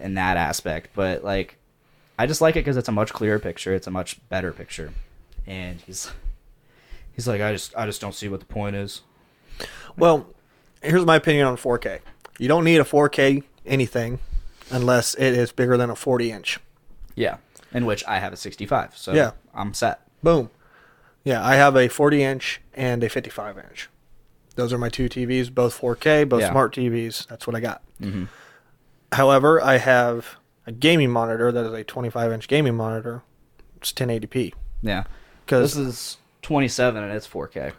[0.00, 0.90] in that aspect.
[0.94, 1.56] But like,
[2.16, 3.74] I just like it because it's a much clearer picture.
[3.74, 4.92] It's a much better picture.
[5.44, 6.12] And he's
[7.14, 9.02] he's like, I just I just don't see what the point is.
[9.96, 10.28] Well,
[10.82, 11.98] here's my opinion on 4K.
[12.38, 14.18] You don't need a 4K anything
[14.70, 16.60] unless it is bigger than a 40 inch.
[17.14, 17.36] Yeah.
[17.72, 19.30] In which I have a 65, so Yeah.
[19.54, 20.00] I'm set.
[20.22, 20.50] Boom.
[21.24, 23.88] Yeah, I have a 40 inch and a 55 inch.
[24.56, 26.50] Those are my two TVs, both 4K, both Yeah.
[26.50, 27.26] smart TVs.
[27.28, 27.82] That's what I got.
[28.00, 28.28] Mhm.
[29.12, 33.22] However, I have a gaming monitor that is a 25 inch gaming monitor.
[33.76, 34.54] It's 1080p.
[34.82, 35.04] Yeah.
[35.44, 37.72] Because This is 27 and it's 4K.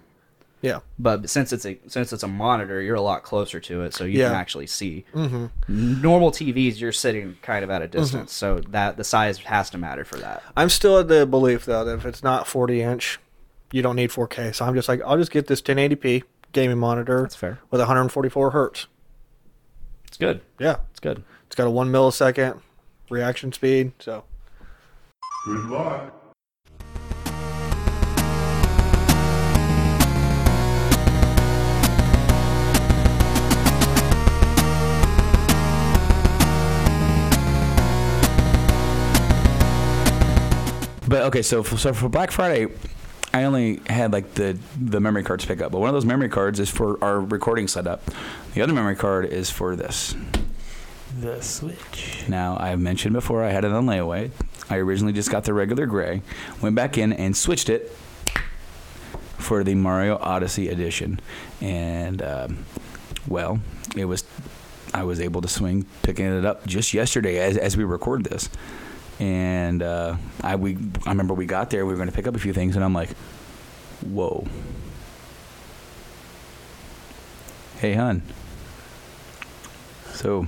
[0.62, 0.80] Yeah.
[1.00, 4.04] But since it's a since it's a monitor, you're a lot closer to it, so
[4.04, 5.06] you can actually see.
[5.14, 5.50] Mhm.
[5.68, 7.98] Normal TVs, you're sitting kind of at a Mm-hmm.
[8.00, 10.44] distance, so that the size has to matter for that.
[10.56, 13.20] I'm still of the belief though that if it's not 40 inch,
[13.72, 14.52] you don't need 4K.
[14.54, 17.22] So I'm just like, I'll just get this 1080p gaming monitor.
[17.22, 17.60] That's fair.
[17.72, 18.88] With 144 hertz.
[20.08, 20.42] It's good.
[20.60, 21.24] Yeah, It's good.
[21.48, 22.60] it's got a one millisecond
[23.10, 23.94] reaction speed.
[24.00, 24.26] So
[25.46, 26.14] Good luck.
[41.12, 42.68] But okay, so for, so for Black Friday,
[43.34, 46.30] I only had like the the memory cards pick up, but one of those memory
[46.30, 48.02] cards is for our recording setup.
[48.54, 50.16] The other memory card is for this.
[51.20, 52.24] The Switch.
[52.30, 54.32] Now I've mentioned before I had it on layaway.
[54.70, 56.22] I originally just got the regular gray,
[56.62, 57.92] went back in and switched it
[59.38, 61.20] for the Mario Odyssey edition,
[61.60, 62.66] and um,
[63.28, 63.60] well,
[63.98, 64.24] it was
[64.94, 68.48] I was able to swing picking it up just yesterday as as we record this,
[69.22, 72.36] and uh, I we I remember we got there we were going to pick up
[72.36, 73.10] a few things and I'm like,
[74.02, 74.48] whoa,
[77.78, 78.24] hey hun,
[80.14, 80.48] so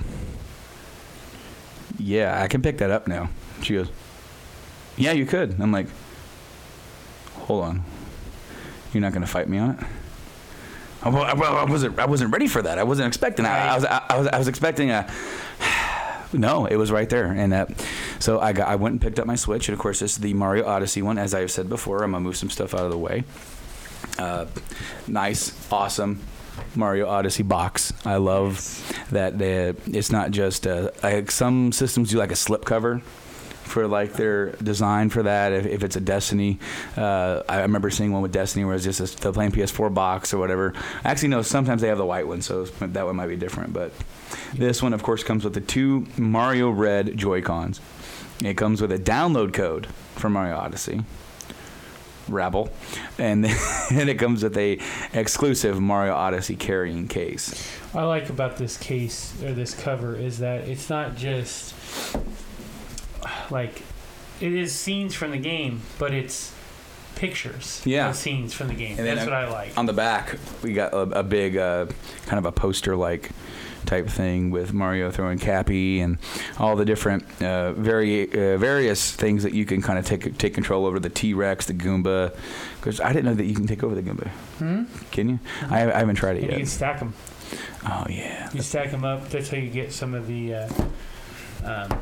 [1.98, 3.30] yeah I can pick that up now.
[3.62, 3.90] She goes,
[4.96, 5.58] yeah you could.
[5.60, 5.86] I'm like,
[7.42, 7.84] hold on,
[8.92, 9.78] you're not going to fight me on it.
[11.04, 11.98] I, I, I wasn't.
[11.98, 12.78] I wasn't ready for that.
[12.78, 13.44] I wasn't expecting.
[13.44, 13.84] I, I was.
[13.84, 14.26] I, I was.
[14.28, 15.06] I was expecting a.
[16.38, 17.66] No, it was right there, and uh,
[18.18, 18.68] so I got.
[18.68, 21.02] I went and picked up my Switch, and of course, this is the Mario Odyssey
[21.02, 21.18] one.
[21.18, 23.24] As I have said before, I'm gonna move some stuff out of the way.
[24.18, 24.46] Uh,
[25.06, 26.20] nice, awesome
[26.74, 27.92] Mario Odyssey box.
[28.04, 28.60] I love
[29.10, 33.02] that it's not just uh, like some systems do like a slip cover
[33.64, 35.52] for like their design for that.
[35.52, 36.58] If, if it's a Destiny,
[36.96, 40.32] uh, I remember seeing one with Destiny where it's just a, the plain PS4 box
[40.32, 40.74] or whatever.
[41.04, 41.42] Actually, no.
[41.42, 43.72] Sometimes they have the white one, so that one might be different.
[43.72, 43.92] But
[44.54, 47.80] this one, of course, comes with the two Mario Red Joy Cons.
[48.42, 49.86] It comes with a download code
[50.16, 51.04] for Mario Odyssey.
[52.26, 52.70] Rabble,
[53.18, 53.44] and
[53.90, 54.80] then it comes with a
[55.12, 57.68] exclusive Mario Odyssey carrying case.
[57.92, 61.74] What I like about this case or this cover is that it's not just
[63.50, 63.82] like
[64.40, 66.52] it is scenes from the game, but it's
[67.14, 68.08] pictures Yeah.
[68.08, 68.98] of scenes from the game.
[68.98, 69.78] And That's what I like.
[69.78, 71.86] On the back, we got a, a big uh,
[72.26, 73.30] kind of a poster like
[73.86, 76.16] type thing with Mario throwing Cappy and
[76.58, 80.54] all the different uh, vari- uh, various things that you can kind of take take
[80.54, 82.34] control over the T Rex, the Goomba.
[82.80, 84.28] Because I didn't know that you can take over the Goomba.
[84.58, 84.84] Hmm?
[85.12, 85.38] Can you?
[85.70, 86.58] I, I haven't tried it And you yet.
[86.58, 87.14] can stack them.
[87.86, 88.50] Oh yeah.
[88.52, 89.28] You stack them up.
[89.28, 90.68] That's how you get some of the uh,
[91.64, 91.98] um,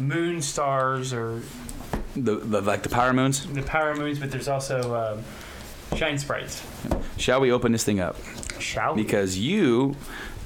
[0.00, 1.42] moon stars or
[2.16, 3.46] The, the like the power moons.
[3.46, 4.18] the power moons.
[4.18, 6.62] But there's also um, shine sprites.
[7.16, 8.16] Shall we open this thing up?
[8.58, 9.02] Shall we?
[9.02, 9.96] Because you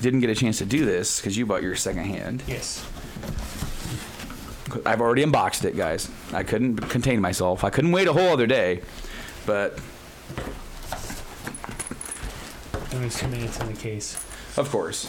[0.00, 2.42] didn't get a chance to do this because you bought your second hand.
[2.46, 2.84] Yes.
[4.84, 6.10] I've already unboxed it, guys.
[6.32, 7.62] I couldn't contain myself.
[7.62, 8.82] I couldn't wait a whole other day,
[9.46, 9.78] but
[12.92, 14.16] I'm assuming it's in the case.
[14.56, 15.06] of course.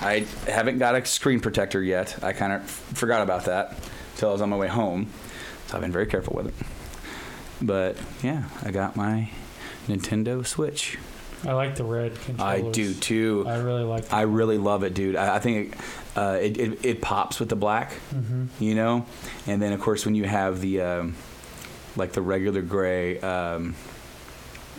[0.00, 2.22] I haven't got a screen protector yet.
[2.22, 3.76] I kind of forgot about that
[4.14, 5.08] until I was on my way home,
[5.66, 6.54] so I've been very careful with it.
[7.62, 9.30] But yeah, I got my
[9.88, 10.98] Nintendo Switch.
[11.46, 12.66] I like the red controllers.
[12.66, 13.44] I do too.
[13.46, 14.06] I really like.
[14.08, 14.18] Them.
[14.18, 15.16] I really love it, dude.
[15.16, 15.78] I, I think it,
[16.16, 18.48] uh, it, it it pops with the black, Mhm.
[18.58, 19.06] you know,
[19.46, 21.14] and then of course when you have the um,
[21.96, 23.74] like the regular gray um,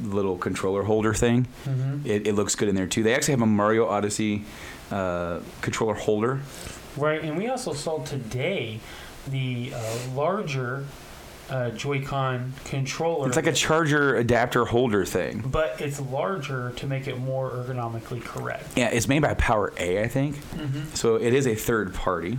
[0.01, 2.05] little controller holder thing, Mhm.
[2.05, 3.01] it, it looks good in there too.
[3.03, 4.45] They actually have a Mario Odyssey
[4.91, 6.41] uh, controller holder.
[6.97, 8.79] Right, and we also saw today
[9.27, 10.83] the uh, larger
[11.49, 13.27] uh, Joy-Con controller.
[13.27, 15.43] It's like a charger adapter holder thing.
[15.45, 18.77] but it's larger to make it more ergonomically correct.
[18.77, 20.37] Yeah, it's made by Power A, I think.
[20.55, 20.95] Mhm.
[20.95, 22.37] So it is a third party.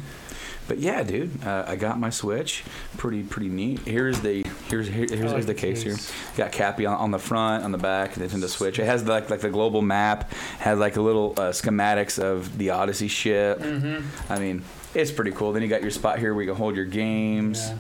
[0.73, 2.65] But yeah, dude, uh, I got my Switch.
[2.97, 3.81] Pretty pretty neat.
[3.81, 5.97] Here's the here's here, here's, here's the the case here.
[6.35, 8.79] Got Cappy on, on the front, on the back, and Nintendo Switch.
[8.79, 10.33] It has like like the global map.
[10.61, 13.59] Has like a little uh, schematics of the Odyssey ship.
[13.59, 14.33] Mm-hmm.
[14.33, 14.65] I mean,
[14.95, 15.53] it's pretty cool.
[15.53, 17.71] Then you got your spot here where you can hold your games,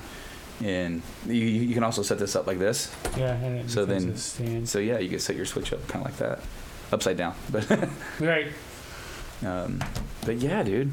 [0.62, 2.94] and you, you can also set this up like this.
[3.16, 4.68] Yeah, So then, stand.
[4.68, 6.40] so yeah, you can set your Switch up kind of like that,
[6.92, 7.36] upside down.
[7.50, 7.70] But
[8.20, 8.48] Right.
[9.46, 9.82] um,
[10.26, 10.92] but yeah, dude.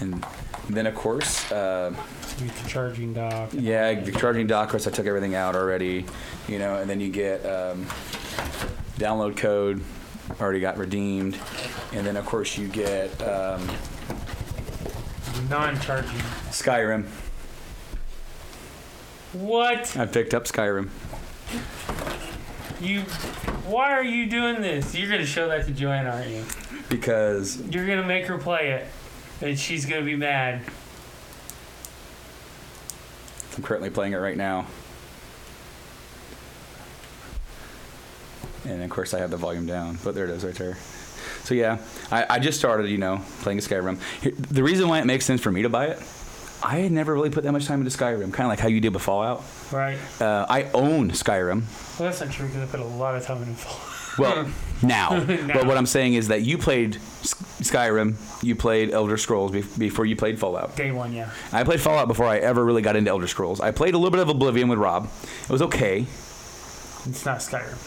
[0.00, 0.24] And
[0.68, 3.50] then of course, You get the charging dock.
[3.52, 4.64] yeah, the charging dock.
[4.66, 6.04] Of course, I took everything out already.
[6.48, 7.86] You know, and then you get um,
[8.98, 9.82] download code.
[10.40, 11.36] Already got redeemed,
[11.92, 13.68] and then of course you get um,
[15.50, 16.10] Non-charging.
[16.50, 17.04] Skyrim.
[19.32, 19.96] What?
[19.96, 20.88] I picked up Skyrim.
[22.80, 23.00] You?
[23.66, 24.94] Why are you doing this?
[24.94, 26.44] You're gonna show that to Joanne, aren't you?
[26.88, 28.86] because You're gonna make her play it,
[29.42, 30.62] and she's gonna be mad.
[33.56, 34.66] I'm currently playing it right now.
[38.64, 40.76] And of course, I have the volume down, but there it is right there.
[41.44, 41.78] So yeah,
[42.10, 43.98] I, I just started, you know, playing Skyrim.
[44.50, 45.98] The reason why it makes sense for me to buy it,
[46.62, 48.80] I had never really put that much time into Skyrim, kind of like how you
[48.80, 49.42] did with Fallout.
[49.72, 49.98] Right.
[50.20, 51.64] Uh, I own Skyrim.
[51.98, 53.91] Well, that's not true because I put a lot of time into Fallout.
[54.18, 54.46] Well,
[54.82, 55.24] now.
[55.24, 55.54] Now.
[55.54, 60.04] But what I'm saying is that you played Skyrim, you played Elder Scrolls bef- before
[60.04, 60.74] you played Fallout.
[60.76, 61.30] Day one, yeah.
[61.52, 63.60] I played Fallout before I ever really got into Elder Scrolls.
[63.60, 65.08] I played a little bit of Oblivion with Rob.
[65.44, 66.06] It was okay,
[67.06, 67.78] It's not Skyrim.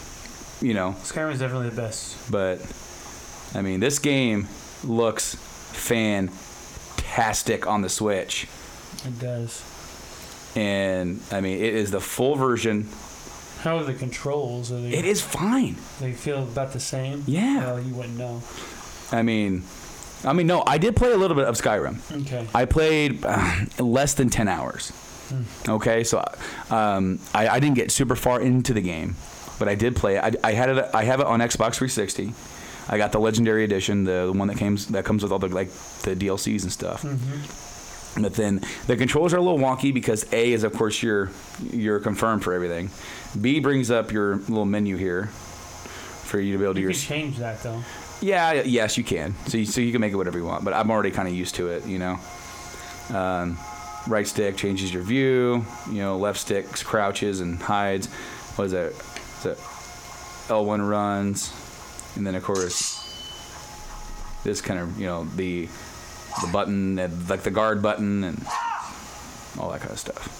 [0.62, 2.16] you know, Skyrim is definitely the best.
[2.32, 2.60] but
[3.54, 4.48] I mean, this game
[4.82, 5.34] looks
[5.74, 8.46] fantastic on the Switch.
[9.04, 9.62] It does.
[10.56, 12.88] And I mean, it is the full version.
[13.66, 14.70] How are the controls?
[14.70, 15.74] Are they, It is fine.
[15.98, 17.24] They feel about the same.
[17.26, 17.64] Yeah.
[17.66, 18.40] Well, you wouldn't know.
[19.10, 19.64] I mean,
[20.24, 21.98] I mean, no, I did play a little bit of Skyrim.
[22.26, 22.46] Okay.
[22.54, 24.92] I played uh, less than 10 hours.
[25.68, 26.24] Okay, so
[26.70, 29.16] um, I, I didn't get super far into the game,
[29.58, 30.22] but I did play it.
[30.44, 30.88] I, I had it.
[30.94, 32.34] I have it on Xbox 360.
[32.88, 35.70] I got the Legendary Edition, the one that comes that comes with all the like
[36.02, 37.04] the DLCs and stuff.
[38.18, 41.30] But then the controls are a little wonky because A is of course you're
[41.72, 42.90] you're confirmed for everything.
[43.40, 46.92] B brings up your little menu here for you to be able to You your
[46.92, 47.82] can change that though.
[48.20, 49.34] yeah, yes, you can.
[49.46, 50.64] So you, so you can make it whatever you want.
[50.64, 52.18] But I'm already kind of used to it, you know.
[53.14, 53.58] Um,
[54.08, 55.64] right stick changes your view.
[55.88, 58.08] You know, left stick crouches and hides.
[58.56, 58.86] What is that?
[58.92, 59.58] Is that
[60.48, 61.52] L1 runs,
[62.16, 63.02] and then of course
[64.44, 65.68] this kind of you know the
[66.42, 66.96] the button
[67.28, 68.46] like the guard button and
[69.58, 70.32] all that kind of stuff.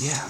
[0.00, 0.28] Yeah.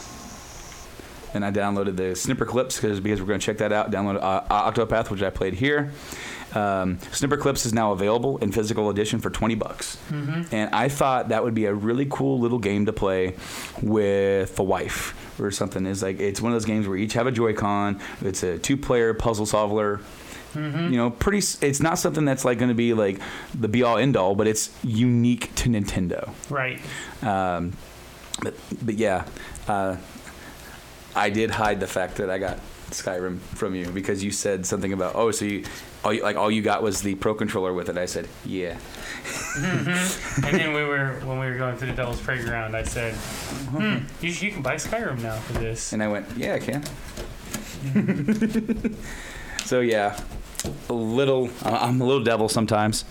[1.35, 3.91] And I downloaded the Snipperclips because because we're going to check that out.
[3.91, 5.93] Downloaded uh, Octopath, which I played here.
[6.55, 10.51] Um, Snipperclips is now available in physical edition for twenty bucks, Mhm.
[10.51, 13.35] and I thought that would be a really cool little game to play
[13.83, 15.85] with the wife or something.
[15.85, 18.01] Is like it's one of those games where you each have a Joy-Con.
[18.23, 20.01] It's a two-player puzzle solver.
[20.55, 20.91] Mhm.
[20.91, 21.39] You know, pretty.
[21.61, 23.21] It's not something that's like going to be like
[23.55, 26.31] the be-all end-all, but it's unique to Nintendo.
[26.49, 26.81] Right.
[27.23, 27.75] Um,
[28.43, 29.25] but, but yeah,
[29.69, 29.97] uh,
[31.15, 32.59] I did hide the fact that I got
[32.91, 35.65] Skyrim from you because you said something about oh, so you,
[36.05, 37.99] all you like all you got was the Pro controller with it.
[37.99, 38.79] I said yeah.
[39.59, 40.45] Mhm.
[40.47, 43.99] and then we were when we were going through the Devil's Playground, I said, "Hmm,
[44.25, 46.83] you, you can buy Skyrim now for this." And I went yeah, I can.
[49.65, 50.19] so yeah,
[50.89, 51.51] a little.
[51.65, 53.05] I'm a little devil sometimes,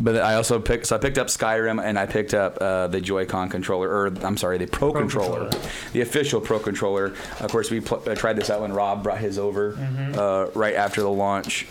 [0.00, 0.86] but I also picked.
[0.86, 4.36] So I picked up Skyrim and I picked up uh, the Joy-Con controller, or I'm
[4.36, 5.66] sorry, the Pro, Pro controller, controller.
[5.92, 7.14] the official Pro controller.
[7.40, 10.16] Of course, we pl- uh, tried this out when Rob brought his over Mhm.
[10.16, 11.66] uh, right after the launch.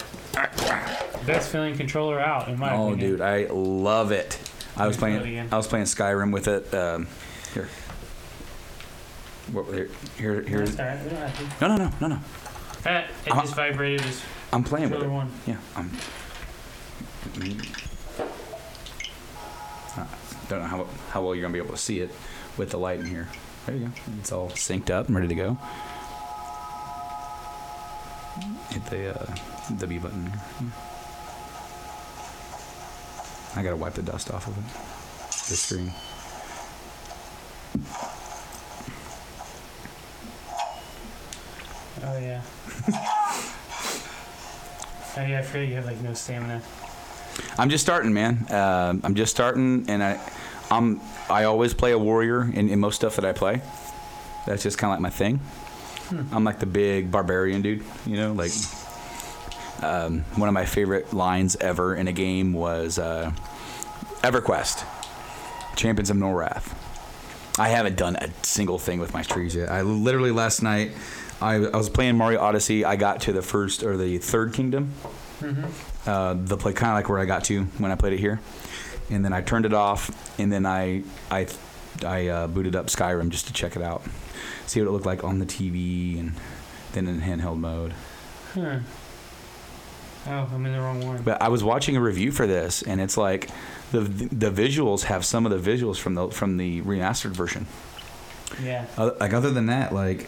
[1.25, 3.09] Best feeling controller out in my Oh, opinion.
[3.11, 4.37] dude, I love it.
[4.77, 5.17] I was playing.
[5.21, 5.49] again.
[5.51, 6.73] I was playing Skyrim with it.
[6.73, 7.07] Um,
[7.53, 7.67] here.
[9.51, 10.75] What, here, here, here's.
[10.75, 11.67] That's all right, we don't have to.
[11.67, 12.19] No, no, no, no, no.
[12.85, 13.41] Uh, it Uh-huh.
[13.41, 14.01] just vibrated.
[14.05, 14.21] As
[14.53, 15.09] I'm playing with it.
[15.09, 15.31] one.
[15.45, 15.91] Yeah, I'm.
[19.97, 20.05] Uh,
[20.49, 22.11] don't know how how well you're gonna be able to see it
[22.57, 23.27] with the light in here.
[23.65, 23.91] There you go.
[24.19, 25.57] It's all synced up and ready to go.
[28.69, 29.35] Hit the uh,
[29.77, 30.31] W button.
[30.61, 30.69] Yeah.
[33.55, 34.63] I gotta wipe the dust off of it.
[35.49, 35.91] The screen.
[42.03, 42.41] Oh yeah.
[45.17, 46.61] oh yeah, I forget you have like no stamina.
[47.57, 48.45] I'm just starting, man.
[48.49, 50.19] Uh, I'm just starting, and I,
[50.71, 53.61] I'm I always play a warrior in, in most stuff that I play.
[54.45, 55.37] That's just kind of like my thing.
[56.07, 56.23] Hmm.
[56.33, 58.33] I'm like the big barbarian dude, you know.
[58.33, 58.51] Like
[59.81, 63.31] um, one of my favorite lines ever in a game was uh,
[64.21, 64.85] EverQuest.
[65.75, 66.73] Champions of Norrath.
[67.59, 69.69] I haven't done a single thing with my trees yet.
[69.69, 70.91] I literally last night,
[71.41, 72.83] I, I was playing Mario Odyssey.
[72.83, 74.93] I got to the first or the third kingdom,
[76.05, 78.39] uh, the play kind of like where I got to when I played it here,
[79.09, 81.47] and then I turned it off, and then I I
[82.03, 84.03] I uh, booted up Skyrim just to check it out,
[84.65, 86.33] see what it looked like on the TV, and
[86.93, 87.93] then in handheld mode.
[88.53, 88.79] Huh.
[90.29, 91.21] Oh, I'm in the wrong one.
[91.21, 93.49] But I was watching a review for this, and it's like
[93.91, 97.67] the the visuals have some of the visuals from the from the remastered version.
[98.61, 98.85] Yeah.
[98.97, 100.27] Uh, like other than that, like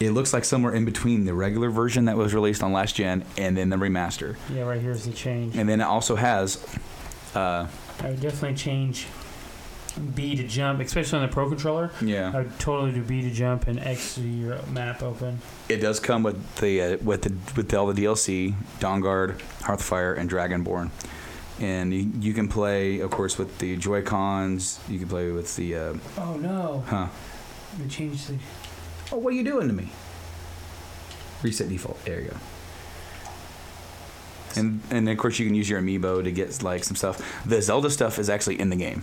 [0.00, 3.24] it looks like somewhere in between the regular version that was released on last gen
[3.36, 4.36] and then the remaster.
[4.52, 5.56] Yeah, right here's the change.
[5.56, 6.64] And then it also has.
[7.34, 7.66] Uh,
[8.02, 9.06] I would definitely change
[10.14, 11.90] B to jump, especially on the Pro controller.
[12.00, 12.30] Yeah.
[12.34, 15.38] I would totally do B to jump and X to your map open.
[15.68, 20.30] it does come with the uh, with the with all the DLC, Dawnguard, Hearthfire, and
[20.30, 20.90] Dragonborn.
[21.60, 24.80] And you, you can play, of course, with the Joy Cons.
[24.88, 25.74] You can play with the.
[25.76, 26.82] Uh, Oh no!
[26.86, 27.08] huh.
[27.78, 28.38] They changed the.
[29.12, 29.88] Oh, what are you doing to me?
[31.42, 32.04] Reset default.
[32.04, 32.36] There you go.
[34.56, 37.44] And and of course you can use your amiibo to get like some stuff.
[37.46, 39.02] The Zelda stuff is actually in the game.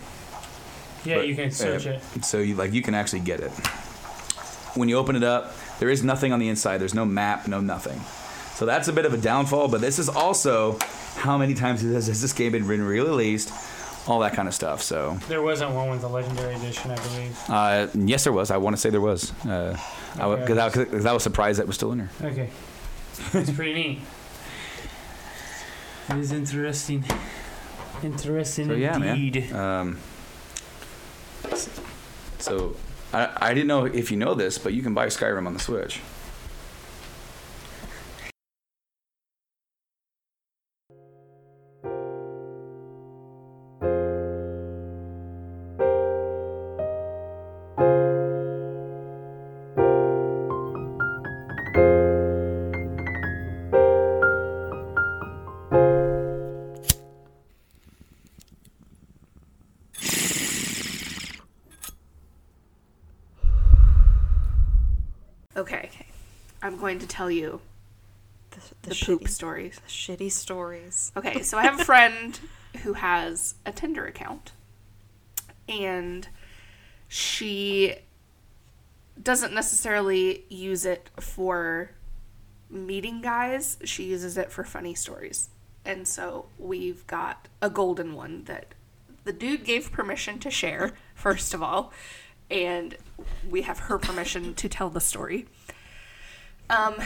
[1.04, 2.24] Yeah, But, you can search uh, it.
[2.24, 3.50] So you like you can actually get it.
[4.74, 6.78] When you open it up, there is nothing on the inside.
[6.78, 8.00] There's no map, no nothing.
[8.54, 9.68] So that's a bit of a downfall.
[9.68, 10.78] But this is also
[11.16, 13.52] how many times has has this game been released?
[14.08, 14.82] All that kind of stuff.
[14.82, 17.38] So There wasn't one with the Legendary Edition, I believe.
[17.48, 18.50] uh, yes, there was.
[18.50, 19.32] I want to say there was.
[19.44, 19.76] Uh,
[20.18, 20.40] Okay.
[20.40, 22.10] Because I, 'cause I was surprised that was still in there.
[22.24, 22.50] Okay.
[23.34, 23.98] it's pretty neat.
[26.08, 27.04] It is interesting.
[28.02, 29.52] Interesting So yeah, indeed.
[29.52, 29.60] man.
[29.80, 29.98] Um,
[32.38, 32.76] so
[33.12, 35.60] I, I didn't know if you know this, but you can buy Skyrim on the
[35.60, 36.00] Switch.
[66.88, 67.60] Going to tell you
[68.50, 69.78] The, the, shitty, poop stories.
[69.84, 71.12] the shitty stories.
[71.16, 72.40] Okay, so I have a friend
[72.82, 74.52] who has a Tinder account.
[75.68, 76.26] And
[77.08, 77.96] she
[79.22, 81.90] doesn't necessarily use it for
[82.70, 85.50] meeting guys, she uses it for funny stories.
[85.84, 88.74] And so we've got a golden one that
[89.24, 91.92] the dude gave permission to share, first of all,
[92.50, 92.96] and
[93.48, 95.46] we have her permission to tell the story.
[96.70, 96.96] Um,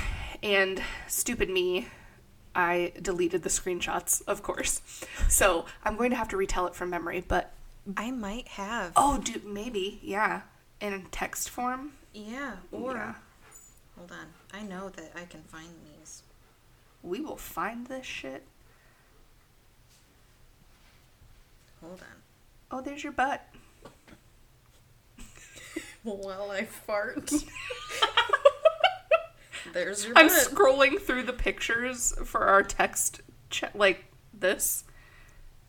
[0.42, 1.88] and stupid me,
[2.54, 4.80] I deleted the screenshots, of course.
[5.28, 7.52] So I'm going to have to retell it from memory, but
[7.96, 8.92] I might have.
[8.96, 10.42] oh, dude, maybe, yeah,
[10.80, 11.92] in text form.
[12.12, 13.14] Yeah, or Yeah.
[13.96, 14.26] hold on.
[14.52, 16.22] I know that I can find these.
[17.02, 18.44] We will find this shit.
[21.80, 22.16] Hold on.
[22.70, 23.48] Oh, there's your butt.
[26.02, 27.30] While I fart.
[29.72, 30.36] There's your I'm butt.
[30.50, 34.04] scrolling through the pictures for our text, ch- like
[34.34, 34.84] this,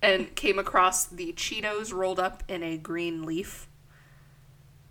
[0.01, 3.67] and came across the Cheetos rolled up in a green leaf.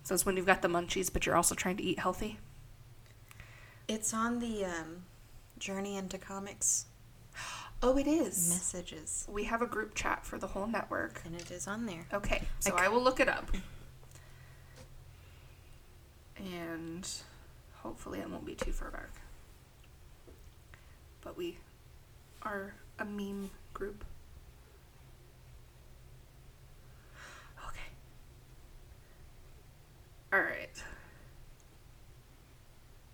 [0.03, 2.39] So it's when you've got the munchies, but you're also trying to eat healthy.
[3.87, 5.03] It's on the um,
[5.59, 6.85] Journey into Comics
[7.85, 8.49] Oh, it is.
[8.49, 11.21] messages, We have a group chat for the whole network.
[11.25, 12.05] and it is on there.
[12.13, 13.51] Okay, so I I will look it up.
[16.37, 17.07] And
[17.83, 19.21] hopefully it won't be too far back.
[21.21, 21.57] But we
[22.41, 24.03] are a meme group.
[27.67, 27.79] Okay.
[30.33, 30.83] Alright.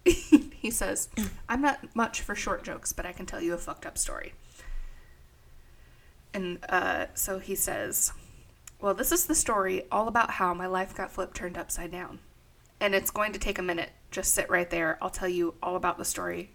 [0.61, 1.09] he says,
[1.47, 4.33] I'm not much for short jokes, but I can tell you a fucked up story.
[6.33, 8.13] And uh, so he says,
[8.79, 12.19] Well, this is the story all about how my life got flipped turned upside down.
[12.79, 13.89] And it's going to take a minute.
[14.11, 14.97] Just sit right there.
[15.01, 16.51] I'll tell you all about the story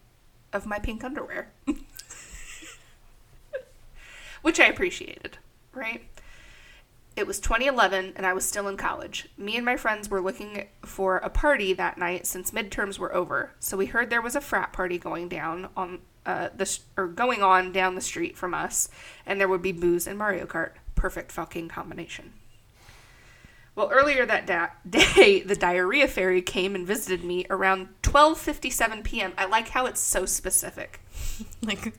[0.53, 1.53] of my pink underwear.
[4.43, 5.39] Which I appreciated,
[5.73, 6.03] right?
[7.17, 9.29] It was 2011 and I was still in college.
[9.39, 13.53] Me and my friends were looking for a party that night since midterms were over.
[13.61, 17.43] So we heard there was a frat party going down on uh, the or going
[17.43, 18.89] on down the street from us,
[19.27, 20.73] and there would be booze and Mario Kart.
[20.95, 22.33] Perfect fucking combination.
[23.77, 29.33] Well, earlier that da- day, the diarrhea fairy came and visited me around 12:57 p.m.
[29.37, 31.01] I like how it's so specific.
[31.63, 31.95] Like,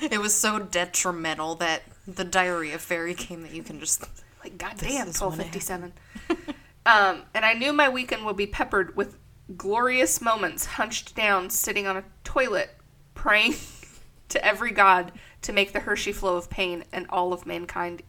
[0.00, 4.02] it was so detrimental that the diarrhea fairy came that you can just
[4.42, 5.92] Like, goddamn, is when twelve it fifty seven.
[6.86, 9.18] um, and I knew my weekend would be peppered with
[9.56, 12.70] glorious moments, hunched down, sitting on a toilet,
[13.14, 13.54] praying
[14.30, 15.12] to every god
[15.42, 18.02] to make the Hershey flow of pain and all of mankind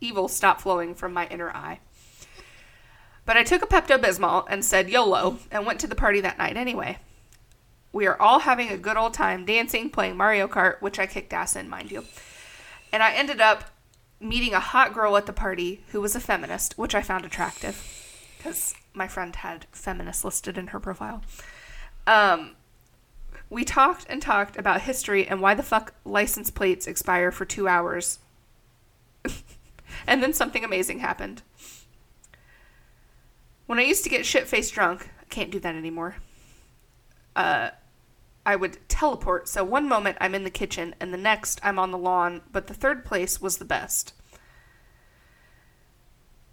[0.00, 1.80] evil stop flowing from my inner eye.
[3.26, 6.38] But I took a Pepto Bismol and said YOLO and went to the party that
[6.38, 6.98] night anyway.
[7.92, 11.32] We are all having a good old time dancing, playing Mario Kart, which I kicked
[11.32, 12.04] ass in, mind you.
[12.92, 13.64] And I ended up
[14.20, 18.04] meeting a hot girl at the party who was a feminist, which I found attractive
[18.38, 21.22] because my friend had feminist listed in her profile.
[22.06, 22.52] Um,
[23.50, 27.66] we talked and talked about history and why the fuck license plates expire for two
[27.66, 28.20] hours.
[30.06, 31.42] and then something amazing happened.
[33.66, 36.16] When I used to get shit faced drunk, I can't do that anymore.
[37.34, 37.70] Uh,
[38.46, 39.48] I would teleport.
[39.48, 42.42] So one moment I'm in the kitchen, and the next I'm on the lawn.
[42.52, 44.14] But the third place was the best.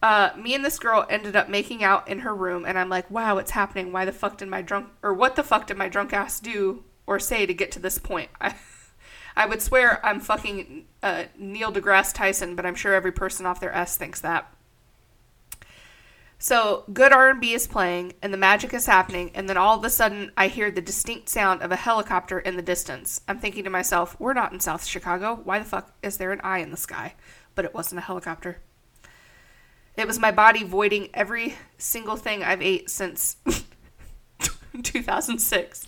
[0.02, 3.10] Uh, me and this girl ended up making out in her room, and I'm like,
[3.10, 3.94] "Wow, it's happening!
[3.94, 6.84] Why the fuck did my drunk or what the fuck did my drunk ass do
[7.06, 8.56] or say to get to this point?" I,
[9.38, 13.60] I would swear I'm fucking uh, Neil deGrasse Tyson, but I'm sure every person off
[13.60, 14.52] their s thinks that.
[16.44, 19.90] So good R&B is playing and the magic is happening and then all of a
[19.90, 23.22] sudden I hear the distinct sound of a helicopter in the distance.
[23.30, 25.40] I'm thinking to myself, we're not in South Chicago.
[25.42, 27.14] Why the fuck is there an eye in the sky?
[27.56, 28.58] But it wasn't a helicopter.
[29.96, 33.38] It was my body voiding every single thing I've ate since
[34.84, 35.88] 2006.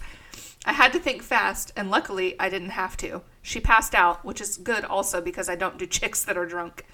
[0.66, 3.24] I had to think fast and luckily I didn't have to.
[3.42, 6.86] She passed out, which is good also because I don't do chicks that are drunk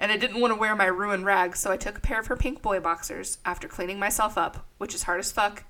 [0.00, 2.26] and I didn't want to wear my ruined rags, so I took a pair of
[2.28, 5.64] her pink boy boxers after cleaning myself up, which is hard as fuck.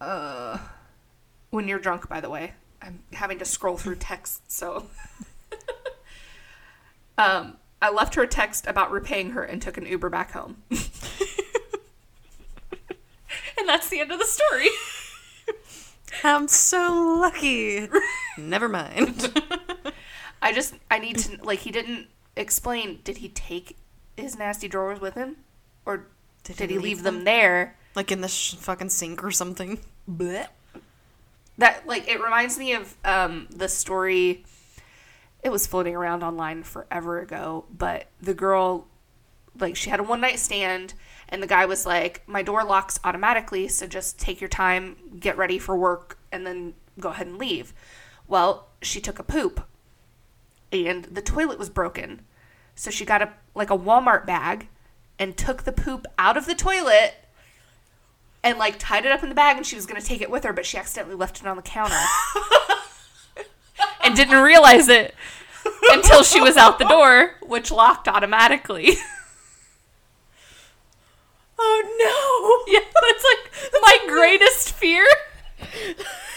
[0.00, 0.58] Uh,
[1.48, 4.86] when you're drunk, by the way, I'm having to scroll through text, so.
[7.18, 10.62] um, I left her a text about repaying her and took an Uber back home.
[10.70, 10.80] and
[13.66, 14.68] that's the end of the story.
[16.24, 17.88] I'm so lucky.
[18.36, 19.32] Never mind.
[20.42, 23.76] I just I need to like he didn't explain did he take
[24.16, 25.36] his nasty drawers with him
[25.84, 26.06] or
[26.44, 27.24] did, he, leave, them?
[27.24, 29.80] there Like in the sh- fucking sink or something.
[30.10, 30.48] Blech.
[31.58, 34.44] that like it reminds me of um the story
[35.42, 38.86] it was floating around online forever ago but the girl
[39.58, 40.94] like she had a one night stand
[41.28, 45.36] and the guy was like my door locks automatically so just take your time get
[45.36, 47.72] ready for work and then go ahead and leave
[48.26, 49.66] well she took a poop
[50.72, 52.22] and the toilet was broken.
[52.74, 54.68] So she got a like a walmart bag
[55.18, 57.14] and took the poop out of the toilet
[58.42, 60.30] and like tied it up in the bag and she was going to take it
[60.30, 61.96] with her but she accidentally left it on the counter.
[64.02, 65.14] And didn't realize it
[65.90, 68.96] until she was out the door which locked automatically.
[71.58, 72.72] Oh no.
[72.72, 75.06] Yeah that's like my greatest fear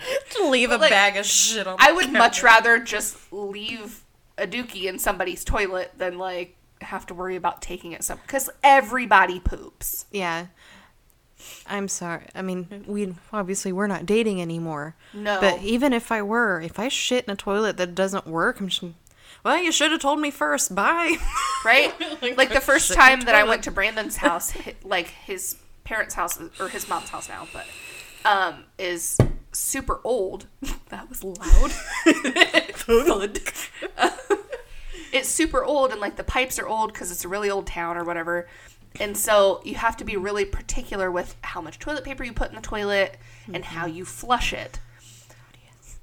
[0.50, 1.76] leave a Like, bag of shit on.
[1.78, 4.04] i would much rather just leave
[4.36, 8.48] a dookie in somebody's toilet than like have to worry about taking it some because
[8.62, 10.46] everybody poops Yeah.
[11.68, 12.26] I'm sorry.
[12.34, 14.96] I mean, we obviously we're not dating anymore.
[15.14, 15.40] No.
[15.40, 18.66] But even if I were, if I shit in a toilet that doesn't work, I'm
[18.68, 18.82] just
[19.44, 20.74] well, you should have told me first.
[20.74, 21.16] Bye.
[21.64, 21.94] right?
[22.36, 26.68] like the first time that I went to Brandon's house, like his parents' house or
[26.68, 27.66] his mom's house now, but
[28.24, 29.16] um, is
[29.58, 30.46] super old.
[30.88, 31.72] that was loud.
[32.78, 33.40] Thud.
[35.12, 37.96] it's super old, and like the pipes are old because it's a really old town
[37.96, 38.48] or whatever.
[39.00, 42.48] And so you have to be really particular with how much toilet paper you put
[42.48, 43.18] in the toilet
[43.52, 43.96] and how mm-hmm.
[43.96, 44.80] you flush it.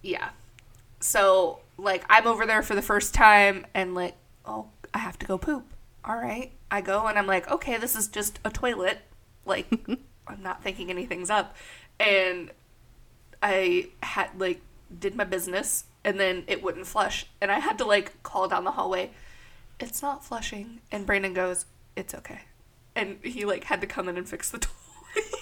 [0.01, 0.29] Yeah.
[0.99, 5.25] So like I'm over there for the first time and like, oh, I have to
[5.25, 5.65] go poop.
[6.05, 6.51] All right.
[6.69, 8.99] I go and I'm like, okay, this is just a toilet.
[9.45, 9.67] Like
[10.27, 11.55] I'm not thinking anything's up.
[11.99, 12.51] And
[13.45, 14.61] I had like
[14.99, 18.63] did my business and then it wouldn't flush and I had to like call down
[18.63, 19.11] the hallway.
[19.79, 20.81] It's not flushing.
[20.91, 21.65] And Brandon goes,
[21.95, 22.41] "It's okay."
[22.95, 24.75] And he like had to come in and fix the toilet.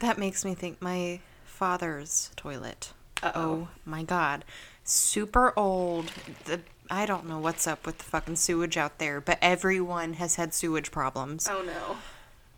[0.00, 2.94] That makes me think my father's toilet.
[3.22, 4.46] Oh my god.
[4.82, 6.06] Super old.
[6.46, 6.60] The
[6.90, 10.54] I don't know what's up with the fucking sewage out there, but everyone has had
[10.54, 11.46] sewage problems.
[11.48, 11.98] Oh no.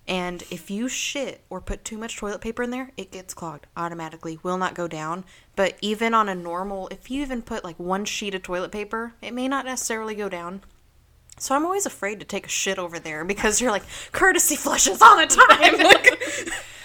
[0.08, 3.66] And if you shit or put too much toilet paper in there, it gets clogged
[3.76, 4.38] automatically.
[4.42, 5.24] Will not go down.
[5.54, 9.14] But even on a normal, if you even put like one sheet of toilet paper,
[9.22, 10.62] it may not necessarily go down.
[11.38, 15.00] So I'm always afraid to take a shit over there because you're like courtesy flushes
[15.00, 15.78] all the time.
[15.82, 16.18] Like,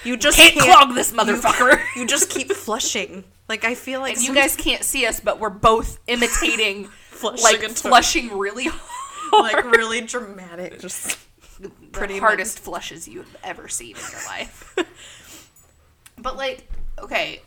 [0.04, 1.82] you just Can't clog this motherfucker.
[1.96, 3.24] You, just keep flushing.
[3.50, 7.44] Like I feel like and you guys can't see us, but we're both imitating Flushing
[7.62, 9.56] like flushing really hard.
[9.56, 10.80] like really dramatic.
[10.80, 11.18] Just
[11.60, 14.76] pretty pretty hardest flushes you've ever seen in your life.
[16.18, 17.42] but like, okay,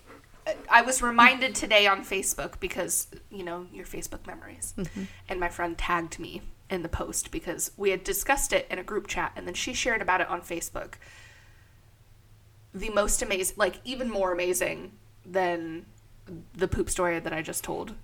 [0.68, 5.06] I was reminded today on Facebook because you know your Facebook memories, Mhm.
[5.28, 8.82] and my friend tagged me in the post because we had discussed it in a
[8.84, 10.94] group chat, and then she shared about it on Facebook.
[12.72, 14.92] The most amazing, like even more amazing
[15.26, 15.86] than
[16.54, 17.94] the poop story that I just told.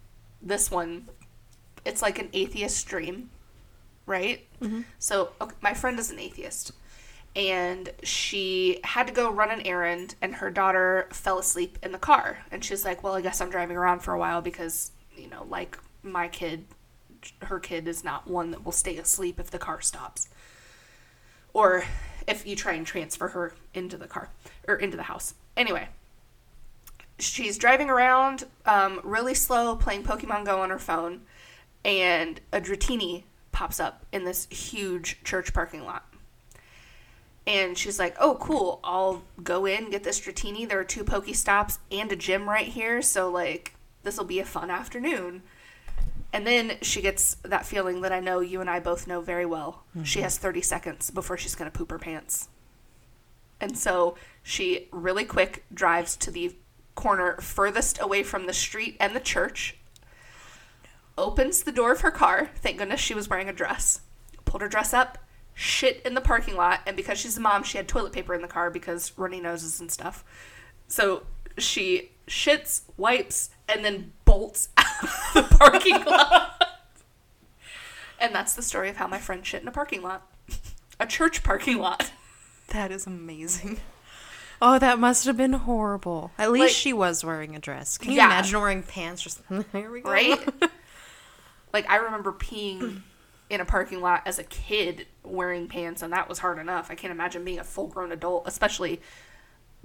[0.43, 1.09] This one,
[1.85, 3.31] it's like an atheist dream,
[4.07, 4.47] right?
[4.61, 4.85] Mhm.
[4.99, 6.73] So okay, my friend is an atheist,
[7.35, 11.99] and she had to go run an errand, and her daughter fell asleep in the
[11.99, 15.29] car, and she's like, "Well, I guess I'm driving around for a while because you
[15.29, 16.67] know, like my kid,
[17.43, 20.29] her kid is not one that will stay asleep if the car stops,
[21.53, 21.85] or
[22.27, 24.31] if you try and transfer her into the car
[24.69, 25.35] or into the house.
[25.57, 25.89] Anyway."
[27.19, 31.23] she's driving around um, really slow playing pokemon go on her phone
[31.85, 33.23] and a dratini
[33.57, 36.05] pops up in this huge church parking lot.
[37.47, 38.81] And she's like oh cool.
[38.85, 43.01] I'll go in get this dratini there are two pokestops and a gym right here
[43.01, 45.43] so like this will be a fun afternoon.
[46.35, 49.47] And then she gets that feeling that i know you and i both know very
[49.47, 49.85] well.
[50.05, 50.25] She Mhm.
[50.25, 52.49] has 30 seconds before she's going to poop her pants.
[53.59, 56.55] And so she really quick drives to the
[56.95, 59.77] corner furthest away from the street and the church,
[61.19, 62.51] opens the door of her car.
[62.57, 64.01] Thank goodness she was wearing a dress.
[64.45, 65.19] Pulled her dress up,
[65.55, 68.43] shit in the parking lot, and because she's a mom, she had toilet paper in
[68.43, 70.25] the car because runny noses and stuff.
[70.89, 71.25] So
[71.59, 76.53] she shits, wipes, and then bolts out of the parking lot.
[78.21, 80.27] And that's the story of how my friend shit in a parking lot.
[80.99, 82.13] A church parking lot.
[82.69, 83.81] That is amazing.
[84.63, 86.31] Oh, that must have been horrible.
[86.39, 87.99] At least Like- she was wearing a dress.
[87.99, 88.27] Can you Yeah.
[88.27, 89.23] imagine wearing pants?
[89.23, 89.43] Just
[89.73, 90.11] here we go.
[90.11, 90.41] right?
[91.77, 93.03] Like I remember peeing
[93.51, 96.91] in a parking lot as a kid wearing pants, and that was hard enough.
[96.91, 99.03] I can't imagine being a full-grown adult, especially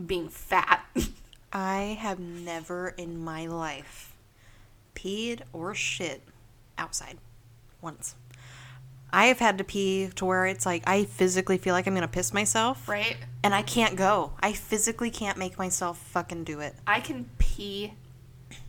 [0.04, 0.86] being fat.
[1.54, 4.16] I have never in my life
[4.96, 6.22] peed or shit
[6.78, 7.18] outside
[7.82, 8.16] once.
[9.12, 12.08] I have had to pee to where it's like I physically feel like I'm gonna
[12.08, 12.88] piss myself.
[12.88, 13.18] Right.
[13.44, 14.32] And I can't go.
[14.40, 16.74] I physically can't make myself fucking do it.
[16.88, 17.96] I can pee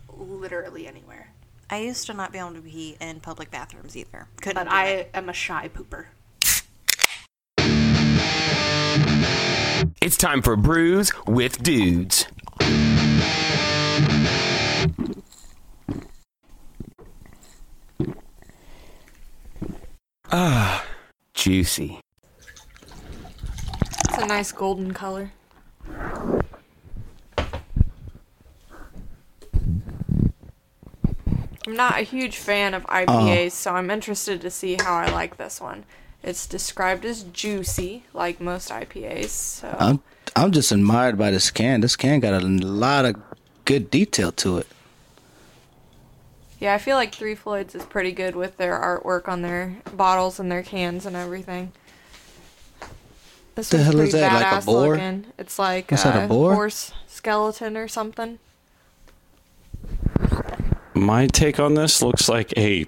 [0.09, 1.32] literally anywhere,
[1.69, 4.27] I used to not be able to pee in public bathrooms either.
[4.41, 5.11] Couldn't but I it.
[5.13, 6.05] am a shy pooper.
[10.01, 12.25] It's time for Brews with Dudes.
[20.31, 20.83] Ah,
[21.33, 21.99] juicy.
[24.09, 25.31] It's a nice golden color.
[31.67, 32.93] I'm not a huge fan of oh.
[32.93, 35.85] IPAs, so I'm interested to see how I like this one.
[36.21, 39.29] It's described as juicy, like most IPAs.
[39.29, 40.01] So I'm
[40.35, 41.81] I'm just admired by this can.
[41.81, 43.15] This can got a lot of
[43.65, 44.67] good detail to it.
[46.59, 50.39] yeah, I feel like Three Floyds is pretty good with their artwork on their bottles
[50.39, 51.71] and their cans and everything.
[53.55, 54.93] This The hell is that, like a boar?
[54.95, 55.25] looking.
[55.37, 56.55] It's like Is that a boar?
[56.55, 58.39] horse skeleton or something.
[60.93, 62.85] My take on this looks like a.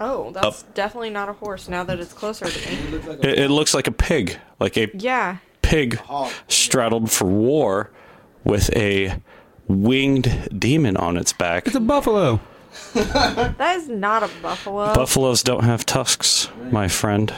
[0.00, 1.68] Oh, that's definitely not a horse.
[1.68, 2.98] Now that it's closer to me.
[3.22, 5.38] It, it looks like a pig, like a Yeah.
[5.62, 6.00] pig
[6.46, 7.90] straddled for war
[8.44, 9.20] with a
[9.66, 11.66] winged demon on its back.
[11.66, 12.40] It's a buffalo.
[12.94, 14.94] That is not a buffalo.
[14.94, 17.32] Buffaloes don't have tusks, my friend.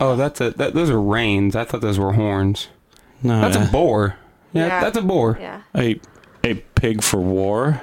[0.00, 1.54] Oh, that's a that, those are reins.
[1.54, 2.68] I thought those were horns.
[3.22, 3.68] No, That's yeah.
[3.68, 4.16] a boar.
[4.52, 4.80] Yeah, Yeah.
[4.80, 5.36] that's a boar.
[5.40, 5.62] Yeah.
[5.76, 6.00] A
[6.44, 7.82] a pig for war.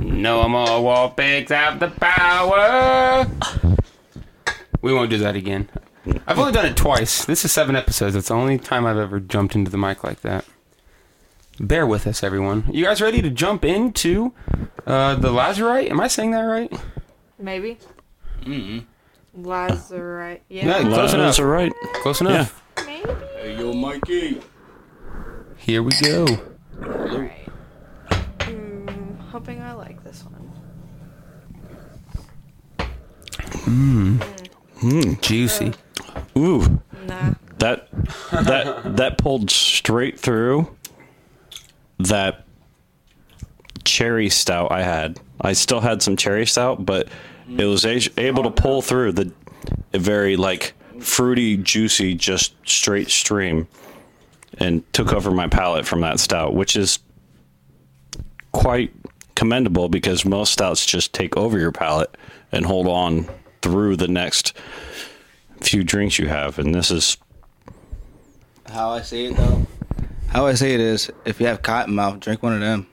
[0.00, 3.26] No more war pigs have the power.
[4.82, 5.68] We won't do that again.
[6.26, 7.24] I've only done it twice.
[7.24, 8.14] This is seven episodes.
[8.14, 10.44] It's the only time I've ever jumped into the mic like that.
[11.58, 12.64] Bear with us, everyone.
[12.70, 14.32] You guys ready to jump into
[14.86, 15.90] uh, the Lazarite?
[15.90, 16.72] Am I saying that right?
[17.38, 17.78] Maybe.
[18.42, 18.84] Mm-mm.
[19.36, 20.40] Lazarite.
[20.48, 20.82] Yeah, Yeah.
[20.88, 21.36] close enough.
[21.36, 21.72] Lazarite.
[22.02, 22.62] Close enough.
[22.78, 24.40] Hey, yo, Mikey.
[25.56, 26.26] Here we go.
[26.78, 27.30] Mm,
[29.36, 30.50] hoping I like this one.
[33.66, 34.18] Mmm.
[34.78, 35.20] Mmm.
[35.20, 35.74] Juicy.
[36.38, 36.80] Ooh.
[37.06, 37.34] Nah.
[37.58, 37.88] That
[38.32, 40.74] that that pulled straight through
[41.98, 42.46] that
[43.84, 45.20] cherry stout I had.
[45.38, 47.08] I still had some cherry stout, but
[47.58, 49.30] it was a- able to pull through the
[49.92, 53.68] very like fruity, juicy, just straight stream,
[54.56, 57.00] and took over my palate from that stout, which is
[58.52, 58.94] quite
[59.36, 62.16] commendable because most stouts just take over your palate
[62.50, 63.28] and hold on
[63.62, 64.56] through the next
[65.60, 67.16] few drinks you have, and this is
[68.68, 69.66] How I see it though,
[70.28, 72.86] how I see it is, if you have cotton mouth, drink one of them.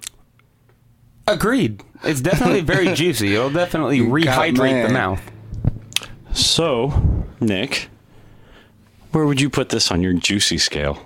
[1.27, 1.81] Agreed.
[2.03, 3.33] It's definitely very juicy.
[3.33, 5.21] It'll definitely rehydrate the mouth.
[6.33, 7.89] So, Nick,
[9.11, 10.99] where would you put this on your juicy scale?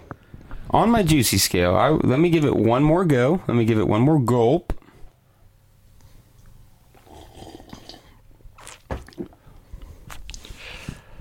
[0.71, 3.41] On my juicy scale, I, let me give it one more go.
[3.47, 4.73] Let me give it one more gulp.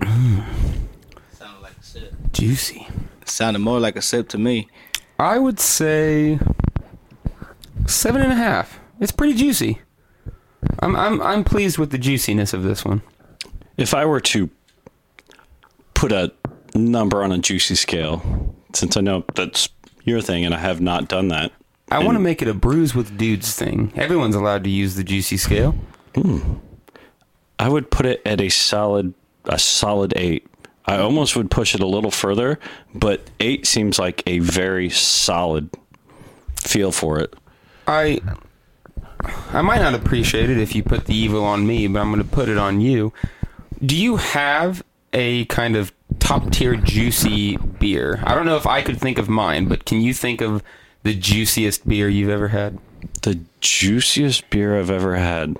[0.02, 2.14] Sounded like a sip.
[2.32, 2.86] Juicy.
[3.24, 4.68] Sounded more like a sip to me.
[5.18, 6.38] I would say
[7.86, 8.80] seven and a half.
[9.00, 9.80] It's pretty juicy.
[10.80, 13.02] I'm I'm I'm pleased with the juiciness of this one.
[13.76, 14.50] If I were to
[15.94, 16.32] put a
[16.74, 19.68] number on a juicy scale, since I know that's
[20.04, 21.52] your thing and I have not done that,
[21.90, 23.92] I want to make it a Brews with Dudes thing.
[23.96, 25.74] Everyone's allowed to use the juicy scale.
[26.14, 26.54] Hmm.
[27.58, 29.14] I would put it at a solid
[29.48, 30.46] a solid eight.
[30.86, 32.60] I almost would push it a little further,
[32.94, 35.70] but eight seems like a very solid
[36.60, 37.34] feel for it.
[37.86, 38.20] I
[39.48, 42.22] I might not appreciate it if you put the evil on me, but I'm going
[42.22, 43.12] to put it on you.
[43.84, 44.82] Do you have
[45.12, 48.22] a kind of top tier juicy beer?
[48.24, 50.62] I don't know if I could think of mine, but can you think of
[51.02, 52.78] the juiciest beer you've ever had?
[53.22, 55.56] The juiciest beer I've ever had.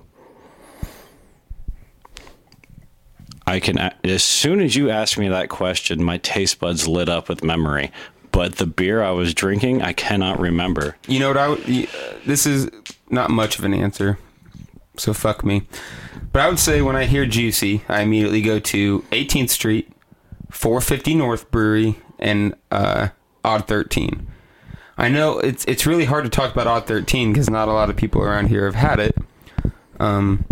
[3.47, 7.29] I can as soon as you asked me that question, my taste buds lit up
[7.29, 7.93] with memory.
[8.33, 10.97] But the beer I was drinking, I cannot remember.
[11.09, 11.65] You know what I would,
[12.27, 12.69] this is
[13.09, 14.19] not much of an answer.
[14.99, 15.67] So fuck me.
[16.33, 19.91] But I would say when I hear juicy, I immediately go to 18th Street,
[20.51, 23.09] 450 North Brewery, and uh,
[23.45, 24.27] Odd 13.
[24.99, 27.91] I know it's it's really hard to talk about Odd 13 because not a lot
[27.91, 29.17] of people around here have had it.
[30.01, 30.45] Um,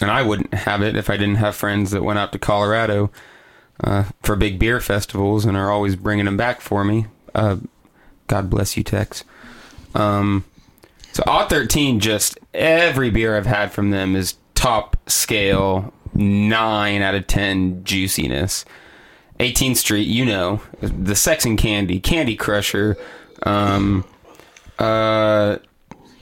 [0.00, 3.10] and I wouldn't have it if I didn't have friends that went out to Colorado
[3.82, 7.06] uh, for big beer festivals and are always bringing them back for me.
[7.34, 7.56] Uh,
[8.26, 9.24] God bless you, Tex.
[9.94, 10.44] Um,
[11.12, 17.14] so Odd 13, just every beer I've had from them is top scale, 9 out
[17.14, 18.64] of 10 juiciness.
[19.40, 22.96] 18th Street, you know, the Sex and Candy, Candy Crusher,
[23.44, 24.04] um,
[24.78, 25.56] uh,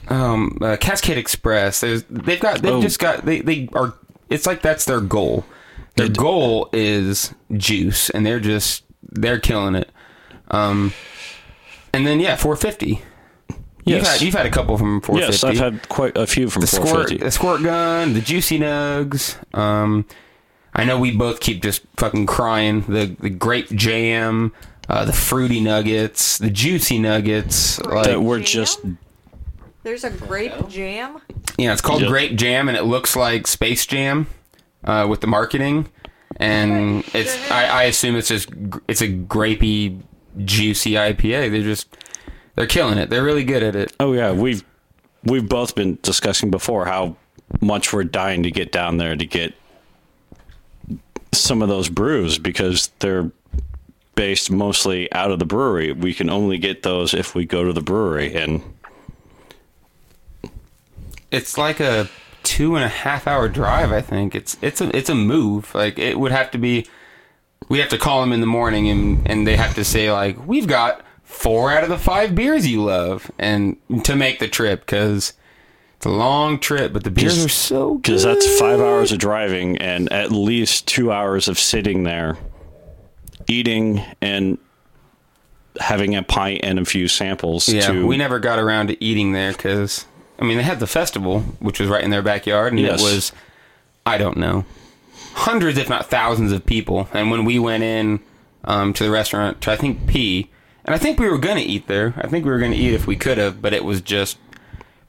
[0.09, 1.81] um, uh, Cascade Express.
[1.81, 2.83] There's, they've got, they've Oh.
[2.83, 3.95] just got, they, they are,
[4.31, 5.45] it's like that's their goal.
[5.97, 9.91] Their goal is juice, and they're just, they're killing it.
[10.51, 10.93] Um,
[11.93, 12.87] and then, yeah, 450.
[12.87, 13.03] You've
[13.85, 14.13] Yes.
[14.13, 16.67] had, you've had a couple from 450 Yes, I've had quite a few from the
[16.67, 17.25] squirt, 450.
[17.25, 19.37] the squirt gun, the juicy nugs.
[19.59, 20.05] Um,
[20.75, 22.83] I know we both keep just fucking crying.
[22.83, 24.53] The the grape jam,
[24.89, 27.81] uh, the fruity nuggets, the juicy nuggets.
[27.81, 28.81] Like, that were just
[29.83, 31.21] There's a grape jam.
[31.57, 34.27] yeah, it's called grape jam, and it looks like Space Jam
[34.85, 35.89] uh, with the marketing.
[36.37, 40.01] And it's I, I assume it's just gr- it's a grapey,
[40.39, 41.51] juicy IPA.
[41.51, 41.97] They're just
[42.55, 43.09] they're killing it.
[43.11, 43.93] They're really good at it.
[43.99, 44.65] Oh yeah, we've
[45.25, 47.17] we've both been discussing before how
[47.61, 49.55] much we're dying to get down there to get
[51.33, 53.31] some of those brews because they're
[54.15, 55.93] based mostly out of the brewery.
[55.93, 58.63] We can only get those if we go to the brewery and
[61.31, 62.09] it's like a
[62.43, 63.93] two and a half hour drive.
[63.93, 65.75] I think it's it's a it's a move.
[65.75, 66.87] Like it would have to be.
[67.69, 70.47] We have to call them in the morning, and and they have to say like
[70.47, 74.81] we've got four out of the five beers you love, and to make the trip
[74.81, 75.35] because
[75.97, 78.03] it's a long trip, but the beers are so good.
[78.03, 82.39] because that's five hours of driving and at least two hours of sitting there,
[83.49, 84.59] eating and
[85.81, 87.69] having a pint and a few samples.
[87.69, 90.07] Yeah, to we never got around to eating there because
[90.39, 93.01] I mean they had the festival, which was right in their backyard, and Yes.
[93.01, 93.33] it was
[94.07, 94.65] I don't know
[95.35, 97.09] hundreds, if not thousands, of people.
[97.13, 98.21] And when we went in
[98.65, 100.51] um, to the restaurant to I think pee,
[100.85, 102.15] and I think we were gonna eat there.
[102.17, 104.39] I think we were gonna eat if we could have, but it was just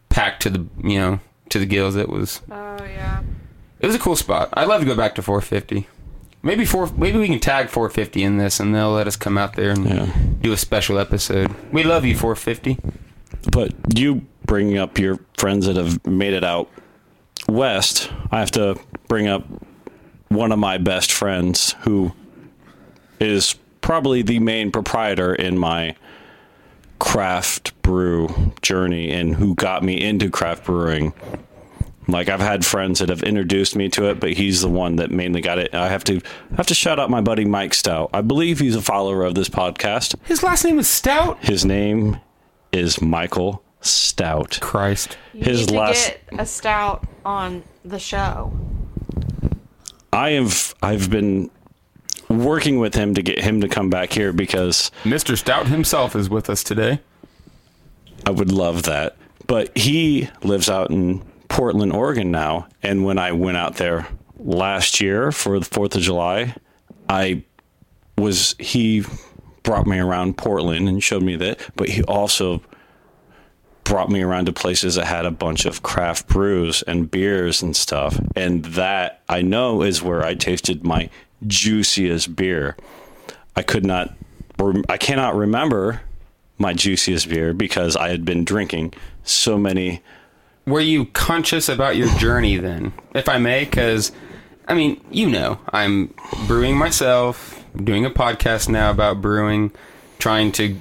[0.09, 1.19] packed to the you know
[1.49, 1.95] to the gills.
[1.95, 3.21] It was Oh yeah.
[3.79, 4.49] it was a cool spot.
[4.53, 5.87] I'd love to go back to 450.
[6.41, 6.87] Maybe four.
[6.95, 10.41] Maybe we can tag 450 in this, and they'll let us come out there and
[10.41, 11.53] do a special episode.
[11.73, 12.77] We love you, 450.
[13.51, 16.71] But you bringing up your friends that have made it out
[17.47, 19.43] west, I have to bring up
[20.29, 22.11] one of my best friends who
[23.19, 25.95] is probably the main proprietor in my
[26.97, 31.13] craft brew journey and who got me into craft brewing.
[32.07, 35.11] Like I've had friends that have introduced me to it, but he's the one that
[35.11, 35.75] mainly got it.
[35.75, 36.21] I have to
[36.53, 38.09] I have to shout out my buddy Mike Stout.
[38.13, 40.15] I believe he's a follower of this podcast.
[40.23, 41.37] His last name is Stout.
[41.45, 42.17] His name
[42.71, 44.59] is Michael stout.
[44.61, 45.17] Christ.
[45.33, 48.53] You His need to last get a stout on the show.
[50.11, 51.49] I have I've been
[52.29, 55.37] working with him to get him to come back here because Mr.
[55.37, 56.99] Stout himself is with us today.
[58.25, 59.15] I would love that.
[59.47, 64.07] But he lives out in Portland, Oregon now, and when I went out there
[64.37, 66.55] last year for the 4th of July,
[67.07, 67.43] I
[68.17, 69.03] was he
[69.63, 72.61] brought me around Portland and showed me that, but he also
[73.89, 77.75] brought me around to places that had a bunch of craft brews and beers and
[77.75, 78.19] stuff.
[78.35, 81.09] And that I know is where I tasted my
[81.47, 82.77] juiciest beer.
[83.55, 84.13] I could not,
[84.87, 86.01] I cannot remember
[86.59, 88.93] my juiciest beer because I had been drinking
[89.23, 90.03] so many.
[90.67, 93.65] Were you conscious about your journey then, if I may?
[93.65, 94.11] Because,
[94.67, 96.13] I mean, you know, I'm
[96.45, 99.71] brewing myself, doing a podcast now about brewing,
[100.19, 100.79] trying to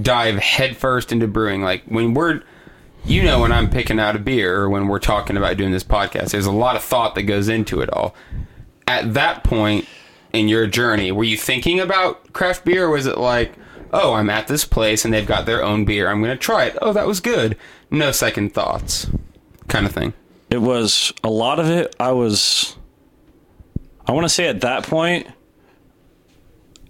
[0.00, 1.62] dive headfirst into brewing.
[1.62, 2.42] Like when we're,
[3.04, 5.84] you know, when I'm picking out a beer or when we're talking about doing this
[5.84, 8.14] podcast, there's a lot of thought that goes into it all.
[8.86, 9.86] At that point
[10.32, 13.52] in your journey, were you thinking about craft beer or was it like,
[13.92, 16.08] oh, I'm at this place and they've got their own beer.
[16.08, 16.78] I'm going to try it.
[16.80, 17.56] Oh, that was good.
[17.90, 19.10] No second thoughts
[19.68, 20.14] kind of thing.
[20.48, 21.94] It was a lot of it.
[22.00, 22.76] I was,
[24.06, 25.26] I want to say at that point,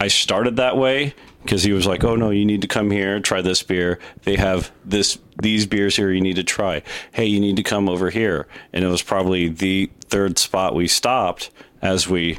[0.01, 3.21] I started that way because he was like, "Oh no, you need to come here,
[3.21, 3.99] try this beer.
[4.23, 6.83] They have this these beers here you need to try.
[7.13, 10.89] Hey, you need to come over here." And it was probably the third spot we
[10.89, 11.51] stopped
[11.81, 12.39] as we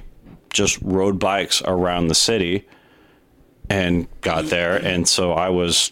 [0.52, 2.68] just rode bikes around the city
[3.70, 4.76] and got there.
[4.76, 5.92] And so I was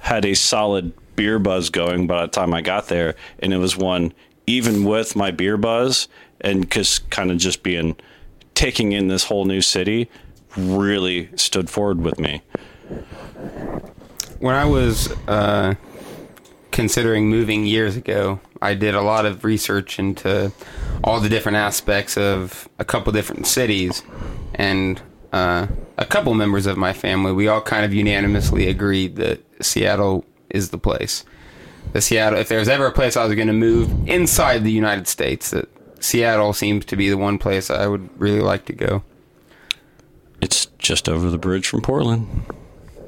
[0.00, 3.76] had a solid beer buzz going by the time I got there, and it was
[3.76, 4.12] one
[4.46, 6.08] even with my beer buzz
[6.40, 7.94] and just kind of just being
[8.54, 10.10] taking in this whole new city
[10.56, 12.42] really stood forward with me.
[14.38, 15.74] When I was uh,
[16.70, 20.52] considering moving years ago, I did a lot of research into
[21.02, 24.02] all the different aspects of a couple different cities,
[24.54, 25.00] and
[25.32, 25.66] uh,
[25.96, 30.70] a couple members of my family, we all kind of unanimously agreed that Seattle is
[30.70, 31.24] the place.
[31.92, 35.08] The Seattle, if there's ever a place I was going to move inside the United
[35.08, 35.68] States, that
[36.02, 39.02] Seattle seems to be the one place I would really like to go.
[40.40, 42.44] It's just over the bridge from Portland.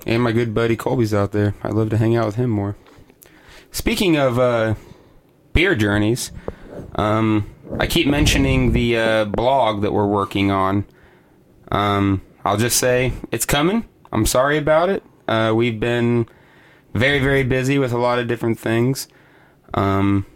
[0.06, 1.54] And my good buddy Colby's out there.
[1.62, 2.76] I'd love to hang out with him more.
[3.70, 4.74] Speaking of uh,
[5.52, 6.30] beer journeys,
[6.96, 7.48] um,
[7.78, 10.84] I keep mentioning the uh, blog that we're working on.
[11.70, 13.88] Um, I'll just say it's coming.
[14.12, 15.02] I'm sorry about it.
[15.26, 16.28] Uh, we've been
[16.92, 19.09] very, very busy with a lot of different things.
[19.72, 20.26] Um,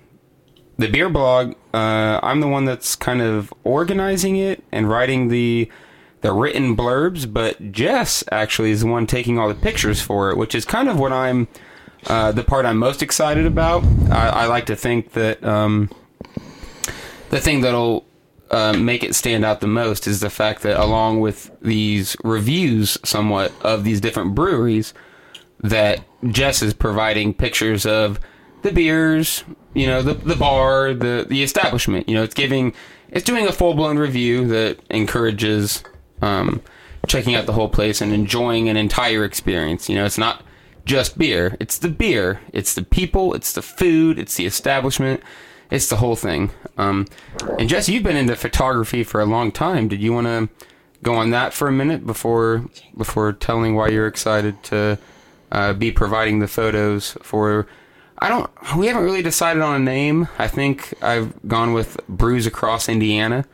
[0.78, 5.70] the beer blog, uh, I'm the one that's kind of organizing it and writing the
[6.27, 10.36] the written blurbs, but Jess actually is the one taking all the pictures for it,
[10.36, 11.47] which is kind of what I'm
[12.09, 13.85] uh, the part I'm most excited about.
[14.11, 15.89] I, I like to think that um,
[17.31, 18.05] the thing that'll
[18.51, 22.98] uh, make it stand out the most is the fact that along with these reviews,
[23.05, 24.94] somewhat of these different breweries,
[25.61, 28.19] that Jess is providing pictures of
[28.62, 29.44] the beers,
[29.74, 32.09] you know, the the bar, the the establishment.
[32.09, 32.74] You know, it's giving,
[33.11, 35.85] it's doing a full blown review that encourages
[36.22, 36.62] um,
[37.06, 39.88] checking out the whole place and enjoying an entire experience.
[39.88, 40.43] You know, it's not
[40.84, 45.20] just beer; it's the beer, it's the people, it's the food, it's the establishment,
[45.70, 46.51] it's the whole thing.
[46.76, 47.06] Um,
[47.59, 49.88] and Jess, you've been into photography for a long time.
[49.88, 50.48] Did you want to
[51.02, 52.64] go on that for a minute before
[52.97, 54.98] before telling why you're excited to
[55.52, 57.66] uh, be providing the photos for?
[58.18, 58.51] I don't.
[58.76, 60.28] We haven't really decided on a name.
[60.38, 63.44] I think I've gone with Brews Across Indiana.